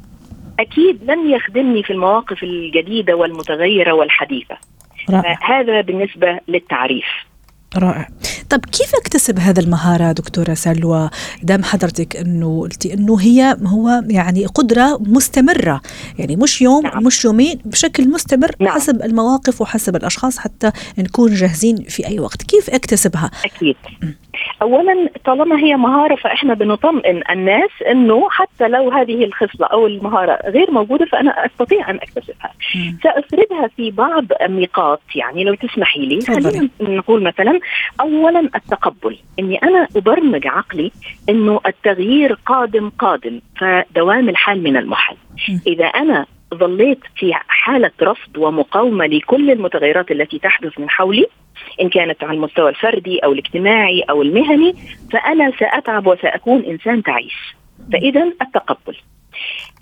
أكيد 0.60 1.12
لن 1.12 1.30
يخدمني 1.30 1.84
في 1.84 1.94
المواقف 1.94 2.44
الجديدة 2.44 3.16
والمتغيرة 3.16 3.92
والحديثة. 3.92 4.58
هذا 5.42 5.82
بالنسبة 5.82 6.40
للتعريف. 6.48 7.06
رائع. 7.78 8.08
طب 8.50 8.66
كيف 8.66 8.96
اكتسب 8.96 9.40
هذا 9.40 9.60
المهارة 9.60 10.12
دكتورة 10.12 10.54
سلوى؟ 10.54 11.10
دام 11.44 11.64
حضرتك 11.64 12.16
إنه 12.16 12.62
قلتي 12.62 12.94
إنه 12.94 13.20
هي 13.20 13.58
هو 13.66 14.04
يعني 14.10 14.46
قدرة 14.46 14.98
مستمرة 15.00 15.82
يعني 16.20 16.36
مش 16.36 16.62
يوم 16.62 16.84
نعم. 16.84 17.04
مش 17.04 17.26
يومين 17.26 17.60
بشكل 17.66 18.10
مستمر 18.10 18.52
نعم. 18.60 18.76
حسب 18.76 19.02
المواقف 19.02 19.62
وحسب 19.62 19.96
الأشخاص 19.96 20.38
حتى 20.38 20.72
نكون 20.98 21.34
جاهزين 21.34 21.76
في 21.76 22.08
أي 22.08 22.20
وقت. 22.20 22.44
كيف 22.44 22.70
اكتسبها؟ 22.70 23.32
أكيد. 23.46 23.76
اولا 24.62 25.10
طالما 25.26 25.60
هي 25.60 25.76
مهارة 25.76 26.16
فإحنا 26.16 26.54
بنطمئن 26.54 27.22
الناس 27.30 27.70
إنه 27.92 28.30
حتى 28.30 28.68
لو 28.68 28.92
هذه 28.92 29.24
الخصلة 29.24 29.68
أو 29.68 29.88
المهارة 29.88 30.40
غير 30.46 30.72
موجودة 30.72 31.06
فأنا 31.06 31.46
أستطيع 31.46 31.90
أن 31.90 31.96
أكتسبها. 31.96 32.53
سأسردها 33.04 33.68
في 33.78 33.92
بعض 33.92 34.26
النقاط. 34.42 35.02
يعني 35.16 35.44
لو 35.44 35.56
تسمحي 35.56 36.06
لي 36.06 36.22
خلينا 36.22 36.70
نقول 36.82 37.24
مثلا 37.24 37.60
اولا 38.02 38.40
التقبل. 38.56 39.18
إني 39.40 39.58
أنا 39.58 39.88
أبرمج 39.96 40.48
عقلي 40.48 40.92
إنه 41.30 41.60
التغيير 41.68 42.34
قادم 42.46 42.90
قادم 42.90 43.42
فدوام 43.60 44.30
الحال 44.30 44.64
من 44.64 44.78
المحال 44.78 45.18
إذا 45.68 45.86
أنا 45.86 46.26
ظليت 46.54 47.00
في 47.16 47.34
حالة 47.34 47.92
رفض 48.02 48.38
ومقاومة 48.38 49.06
لكل 49.06 49.52
المتغيرات 49.52 50.12
التي 50.12 50.40
تحدث 50.40 50.80
من 50.80 50.90
حولي 50.90 51.26
إن 51.82 51.90
كانت 51.90 52.24
على 52.24 52.38
المستوى 52.38 52.70
الفردي 52.70 53.20
أو 53.20 53.34
الاجتماعي 53.34 54.02
أو 54.02 54.22
المهني 54.22 54.76
فأنا 55.12 55.52
سأتعب 55.60 56.08
وسأكون 56.08 56.66
إنسان 56.66 57.04
تعيس. 57.04 57.34
فإذا 57.94 58.24
التقبل. 58.42 58.98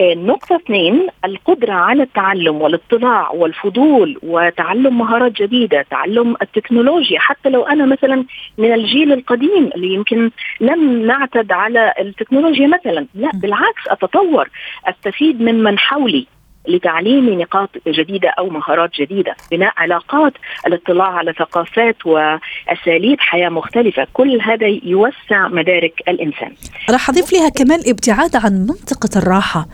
النقطة 0.01 0.55
اثنين 0.55 1.07
القدرة 1.25 1.73
على 1.73 2.03
التعلم 2.03 2.61
والاطلاع 2.61 3.31
والفضول 3.31 4.19
وتعلم 4.23 4.97
مهارات 4.97 5.31
جديدة 5.31 5.85
تعلم 5.89 6.35
التكنولوجيا. 6.41 7.19
حتى 7.19 7.49
لو 7.49 7.63
أنا 7.63 7.85
مثلا 7.85 8.25
من 8.57 8.73
الجيل 8.73 9.13
القديم 9.13 9.69
اللي 9.75 9.93
يمكن 9.93 10.31
لم 10.61 11.05
نعتد 11.05 11.51
على 11.51 11.93
التكنولوجيا 11.99 12.67
مثلا 12.67 13.07
لا 13.15 13.29
بالعكس 13.33 13.87
أتطور 13.87 14.49
أستفيد 14.85 15.41
من 15.41 15.63
من 15.63 15.79
حولي. 15.79 16.27
لتعليم 16.67 17.41
نقاط 17.41 17.69
جديدة 17.87 18.29
أو 18.39 18.49
مهارات 18.49 18.89
جديدة، 19.01 19.35
بناء 19.51 19.73
علاقات، 19.77 20.33
الاطلاع 20.67 21.07
على 21.07 21.33
ثقافات 21.33 21.95
وأساليب 22.05 23.19
حياة 23.19 23.49
مختلفة، 23.49 24.07
كل 24.13 24.41
هذا 24.41 24.67
يوسع 24.83 25.47
مدارك 25.47 25.93
الإنسان. 26.07 26.51
راح 26.89 27.09
اضيف 27.09 27.33
لها 27.33 27.49
كمان 27.49 27.79
ابتعاد 27.87 28.35
عن 28.35 28.53
منطقة 28.53 29.09
الراحة 29.15 29.67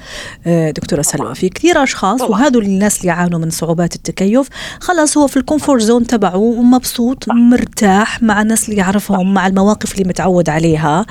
آه، 0.48 0.72
دكتورة 0.72 1.02
سلوى، 1.02 1.36
في 1.36 1.50
كثير 1.50 1.84
أشخاص 1.84 2.22
وهذول 2.22 2.64
الناس 2.64 3.02
اللي 3.02 3.08
يعانوا 3.08 3.40
من 3.40 3.50
صعوبات 3.50 3.96
التكيف، 3.96 4.50
خلاص 4.82 5.18
هو 5.18 5.28
في 5.28 5.38
ال 5.38 5.43
comfort 5.43 5.82
zone 5.82 6.08
تبعه 6.08 6.38
ومبسوط 6.38 7.30
مرتاح 7.30 8.24
مع 8.24 8.42
الناس 8.42 8.70
اللي 8.70 8.82
يعرفهم 8.82 9.34
مع 9.34 9.48
المواقف 9.48 9.94
اللي 9.94 10.10
متعود 10.10 10.50
عليها، 10.50 11.06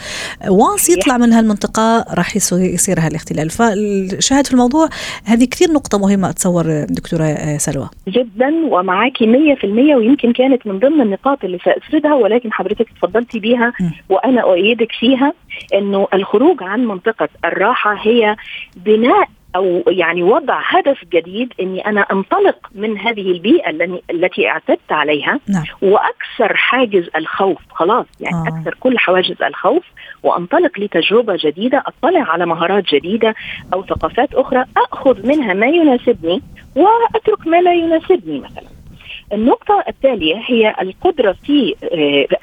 و 0.49 0.57
once 0.57 0.91
يطلع 0.91 1.19
من 1.19 1.33
هالمنطقة 1.33 2.05
راح 2.15 2.37
يصير 2.37 3.01
هالإختلال، 3.01 3.51
فالشاهد 3.51 4.47
في 4.47 4.53
الموضوع 4.53 4.89
هذه 5.25 5.45
كثير 5.45 5.66
نقطة 5.73 5.99
مهمة 5.99 6.31
أتصور 6.31 6.85
دكتورة 6.85 7.57
سلوى. 7.57 7.89
جدا 8.09 8.55
ومعاكي 8.71 9.57
100% 9.63 9.65
ويمكن 9.97 10.33
كانت 10.33 10.67
من 10.67 10.79
ضمن 10.79 11.01
النقاط 11.01 11.45
اللي 11.45 11.59
سأسردها 11.65 12.15
ولكن 12.15 12.53
حضرتك 12.53 12.87
تفضلتي 12.91 13.39
بيها 13.39 13.73
وأنا 14.09 14.41
أؤيدك 14.41 14.93
فيها 15.01 15.33
أنه 15.75 16.09
الخروج 16.15 16.63
عن 16.63 16.85
منطقة 16.85 17.29
الراحة 17.45 17.95
هي 18.03 18.37
بناء 18.77 19.29
أو 19.57 19.83
يعني 19.89 20.23
وضع 20.23 20.61
هدف 20.65 21.05
جديد 21.13 21.53
إني 21.61 21.87
أنا 21.87 22.01
أنطلق 22.01 22.57
من 22.75 22.99
هذه 22.99 23.33
البيئة 23.33 23.71
التي 24.11 24.49
اعتدت 24.49 24.93
عليها 24.93 25.41
نعم. 25.49 25.65
واكسر 25.83 26.57
حاجز 26.57 27.09
الخوف 27.17 27.59
خلاص 27.71 28.07
يعني 28.21 28.37
آه. 28.37 28.49
اكسر 28.49 28.77
كل 28.81 28.99
حواجز 28.99 29.43
الخوف 29.43 29.85
وأنطلق 30.23 30.79
لتجربة 30.79 31.37
جديدة 31.41 31.83
أطلع 31.87 32.23
على 32.23 32.47
مهارات 32.47 32.85
جديدة 32.95 33.35
أو 33.75 33.85
ثقافات 33.85 34.35
أخرى 34.35 34.65
أخذ 34.77 35.27
منها 35.27 35.55
ما 35.55 35.67
يناسبني 35.67 36.43
وأترك 36.77 37.47
ما 37.47 37.61
لا 37.61 37.75
يناسبني 37.75 38.41
مثلا 38.41 38.76
النقطة 39.33 39.85
التالية 39.89 40.43
هي 40.47 40.75
القدرة 40.81 41.37
في 41.47 41.75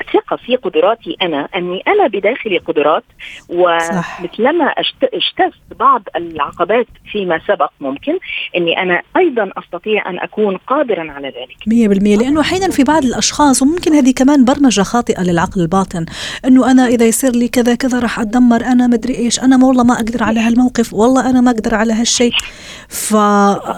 الثقة 0.01 0.35
في 0.45 0.55
قدراتي 0.55 1.15
أنا 1.21 1.47
أني 1.55 1.83
أنا 1.87 2.07
بداخلي 2.07 2.57
قدرات 2.57 3.03
ومثلما 3.49 4.65
اجتزت 5.13 5.79
بعض 5.79 6.01
العقبات 6.15 6.87
فيما 7.11 7.39
سبق 7.47 7.69
ممكن 7.79 8.19
أني 8.57 8.81
أنا 8.81 9.01
أيضا 9.17 9.51
أستطيع 9.57 10.09
أن 10.09 10.19
أكون 10.19 10.57
قادرا 10.57 11.11
على 11.11 11.27
ذلك. 11.27 11.67
مية 11.67 11.87
بالمية. 11.87 12.17
لأنه 12.17 12.41
أحيانا 12.41 12.69
في 12.69 12.83
بعض 12.83 13.03
الأشخاص 13.03 13.61
وممكن 13.61 13.93
هذه 13.93 14.13
كمان 14.15 14.45
برمجة 14.45 14.81
خاطئة 14.81 15.23
للعقل 15.23 15.61
الباطن 15.61 16.05
أنه 16.45 16.71
أنا 16.71 16.87
إذا 16.87 17.05
يصير 17.05 17.31
لي 17.31 17.47
كذا 17.47 17.75
كذا 17.75 17.99
راح 17.99 18.19
أتدمر 18.19 18.65
أنا 18.65 18.87
مدري 18.87 19.15
إيش 19.17 19.39
أنا 19.39 19.65
والله 19.65 19.83
ما 19.83 19.93
أقدر 19.93 20.23
على 20.23 20.39
هالموقف 20.39 20.93
والله 20.93 21.29
أنا 21.29 21.41
ما 21.41 21.51
أقدر 21.51 21.75
على 21.75 21.93
هالشيء. 21.93 22.31
ف 22.87 23.11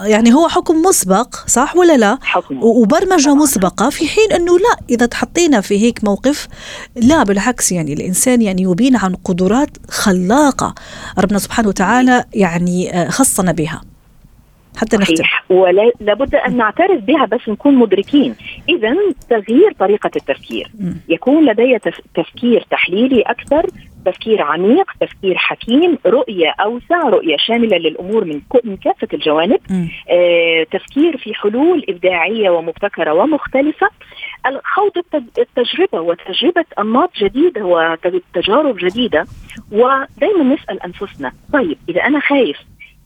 يعني 0.04 0.34
هو 0.34 0.48
حكم 0.48 0.82
مسبق 0.82 1.34
صح 1.46 1.76
ولا 1.76 1.96
لا؟ 1.96 2.18
حكم. 2.22 2.62
برمجة 3.00 3.34
مسبقة 3.34 3.90
في 3.90 4.08
حين 4.08 4.32
أنه 4.32 4.58
لا 4.58 4.76
إذا 4.90 5.06
تحطينا 5.06 5.60
في 5.60 5.82
هيك 5.82 6.04
موقف 6.04 6.48
لا 6.96 7.22
بالعكس 7.22 7.72
يعني 7.72 7.92
الإنسان 7.92 8.42
يعني 8.42 8.62
يبين 8.62 8.96
عن 8.96 9.14
قدرات 9.14 9.70
خلاقة 9.88 10.74
ربنا 11.18 11.38
سبحانه 11.38 11.68
وتعالى 11.68 12.24
يعني 12.34 13.06
خصنا 13.10 13.52
بها. 13.52 13.80
حتى 14.76 14.96
نختم. 14.96 15.24
ولا 15.50 15.92
لابد 16.00 16.34
أن 16.34 16.56
نعترف 16.56 17.04
بها 17.04 17.26
بس 17.26 17.48
نكون 17.48 17.74
مدركين. 17.74 18.34
اذا 18.68 18.96
تغيير 19.30 19.72
طريقة 19.78 20.10
التفكير. 20.16 20.72
م. 20.80 20.92
يكون 21.08 21.46
لدي 21.46 21.78
تفكير 22.14 22.66
تحليلي 22.70 23.22
أكثر 23.22 23.70
تفكير 24.06 24.42
عميق 24.42 24.92
تفكير 25.00 25.36
حكيم 25.36 25.98
رؤية 26.06 26.54
أوسع 26.60 27.08
رؤية 27.08 27.36
شاملة 27.36 27.76
للأمور 27.76 28.24
من, 28.24 28.40
من 28.64 28.76
كافة 28.76 29.08
الجوانب. 29.14 29.60
آه، 30.10 30.66
تفكير 30.72 31.16
في 31.16 31.34
حلول 31.34 31.84
إبداعية 31.88 32.50
ومبتكرة 32.50 33.12
ومختلفة. 33.12 33.88
خوض 34.64 34.92
التجربة 35.38 36.00
وتجربة 36.00 36.64
أنماط 36.78 37.10
جديدة 37.16 37.64
وتجارب 37.64 38.76
جديدة. 38.76 39.24
ودائما 39.72 40.54
نسأل 40.54 40.82
أنفسنا 40.82 41.32
طيب 41.52 41.78
إذا 41.88 42.00
أنا 42.00 42.20
خايف 42.20 42.56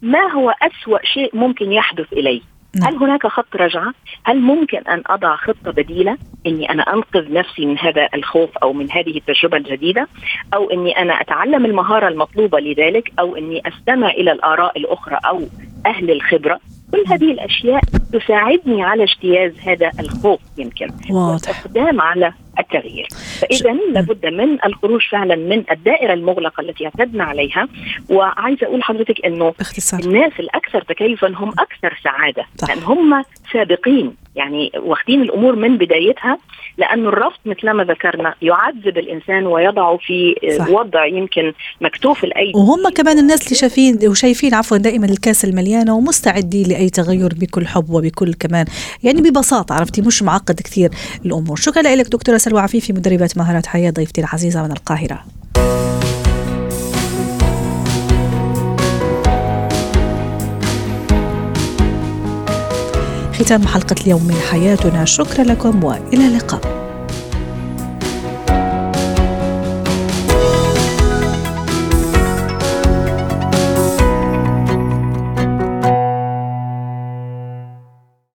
ما 0.02 0.32
هو 0.32 0.54
أسوأ 0.62 0.98
شيء 1.04 1.36
ممكن 1.36 1.72
يحدث 1.72 2.12
إلي؟ 2.12 2.42
نعم. 2.76 2.88
هل 2.88 2.96
هناك 2.96 3.26
خط 3.26 3.56
رجعة؟ 3.56 3.92
هل 4.24 4.40
ممكن 4.40 4.78
أن 4.78 5.02
أضع 5.06 5.36
خطة 5.36 5.70
بديلة؟ 5.70 6.16
إني 6.46 6.70
أنا 6.70 6.82
أنقذ 6.82 7.32
نفسي 7.32 7.66
من 7.66 7.78
هذا 7.78 8.08
الخوف 8.14 8.58
أو 8.58 8.72
من 8.72 8.90
هذه 8.90 9.16
التجربة 9.16 9.56
الجديدة؟ 9.56 10.08
أو 10.54 10.70
إني 10.70 10.98
أنا 11.02 11.20
أتعلم 11.20 11.64
المهارة 11.64 12.08
المطلوبة 12.08 12.60
لذلك؟ 12.60 13.12
أو 13.18 13.36
إني 13.36 13.62
أستمع 13.68 14.10
إلى 14.10 14.32
الآراء 14.32 14.78
الأخرى 14.78 15.18
أو 15.26 15.40
أهل 15.86 16.10
الخبرة؟ 16.10 16.60
كل 16.92 17.04
هذه 17.08 17.32
الأشياء 17.32 17.80
تساعدني 18.12 18.82
على 18.82 19.02
اجتياز 19.02 19.52
هذا 19.66 19.90
الخوف 20.00 20.40
يمكن. 20.58 20.88
والإقدام 21.10 22.00
على 22.00 22.32
التغيير 22.58 23.08
فإذا 23.40 23.72
لابد 23.92 24.26
من 24.26 24.64
الخروج 24.64 25.00
فعلا 25.10 25.36
من 25.36 25.64
الدائرة 25.70 26.12
المغلقة 26.12 26.60
التي 26.60 26.84
اعتدنا 26.84 27.24
عليها 27.24 27.68
وعايزة 28.08 28.66
أقول 28.66 28.78
لحضرتك 28.78 29.24
إنه 29.26 29.54
باختصار. 29.58 30.00
الناس 30.00 30.32
الأكثر 30.40 30.82
تكيفا 30.82 31.28
هم 31.28 31.48
أكثر 31.48 32.00
سعادة 32.04 32.46
صح. 32.56 32.68
لأن 32.68 32.82
هم 32.82 33.24
سابقين 33.52 34.14
يعني 34.36 34.72
واخدين 34.76 35.22
الأمور 35.22 35.56
من 35.56 35.78
بدايتها 35.78 36.38
لأنه 36.78 37.08
الرفض 37.08 37.38
مثلما 37.44 37.84
ذكرنا 37.84 38.34
يعذب 38.42 38.98
الإنسان 38.98 39.46
ويضعه 39.46 39.96
في 39.96 40.34
صح. 40.58 40.68
وضع 40.68 41.06
يمكن 41.06 41.52
مكتوف 41.80 42.24
الأيدي 42.24 42.58
وهم 42.58 42.88
كمان 42.88 43.18
الناس 43.18 43.44
اللي 43.44 43.56
شايفين 43.56 43.98
وشايفين 44.08 44.54
عفوا 44.54 44.76
دائما 44.76 45.06
الكاس 45.06 45.44
المليانة 45.44 45.96
ومستعدين 45.96 46.66
لأي 46.68 46.90
تغير 46.90 47.28
بكل 47.36 47.66
حب 47.66 47.90
وبكل 47.90 48.34
كمان 48.34 48.66
يعني 49.02 49.20
ببساطة 49.20 49.74
عرفتي 49.74 50.02
مش 50.02 50.22
معقد 50.22 50.60
كثير 50.60 50.90
الأمور 51.26 51.56
شكرا 51.56 51.82
لك 51.82 52.06
دكتورة 52.06 52.38
سلوى 52.40 52.60
عفيفي 52.60 52.92
مدربه 52.92 53.30
مهارات 53.36 53.66
حياة 53.66 53.90
ضيفتي 53.90 54.20
العزيزة 54.20 54.62
من 54.62 54.72
القاهرة. 54.72 55.24
ختام 63.32 63.66
حلقة 63.66 63.96
اليوم 64.02 64.24
من 64.24 64.34
حياتنا. 64.50 65.04
شكرا 65.04 65.44
لكم 65.44 65.84
وإلى 65.84 66.26
اللقاء. 66.26 66.79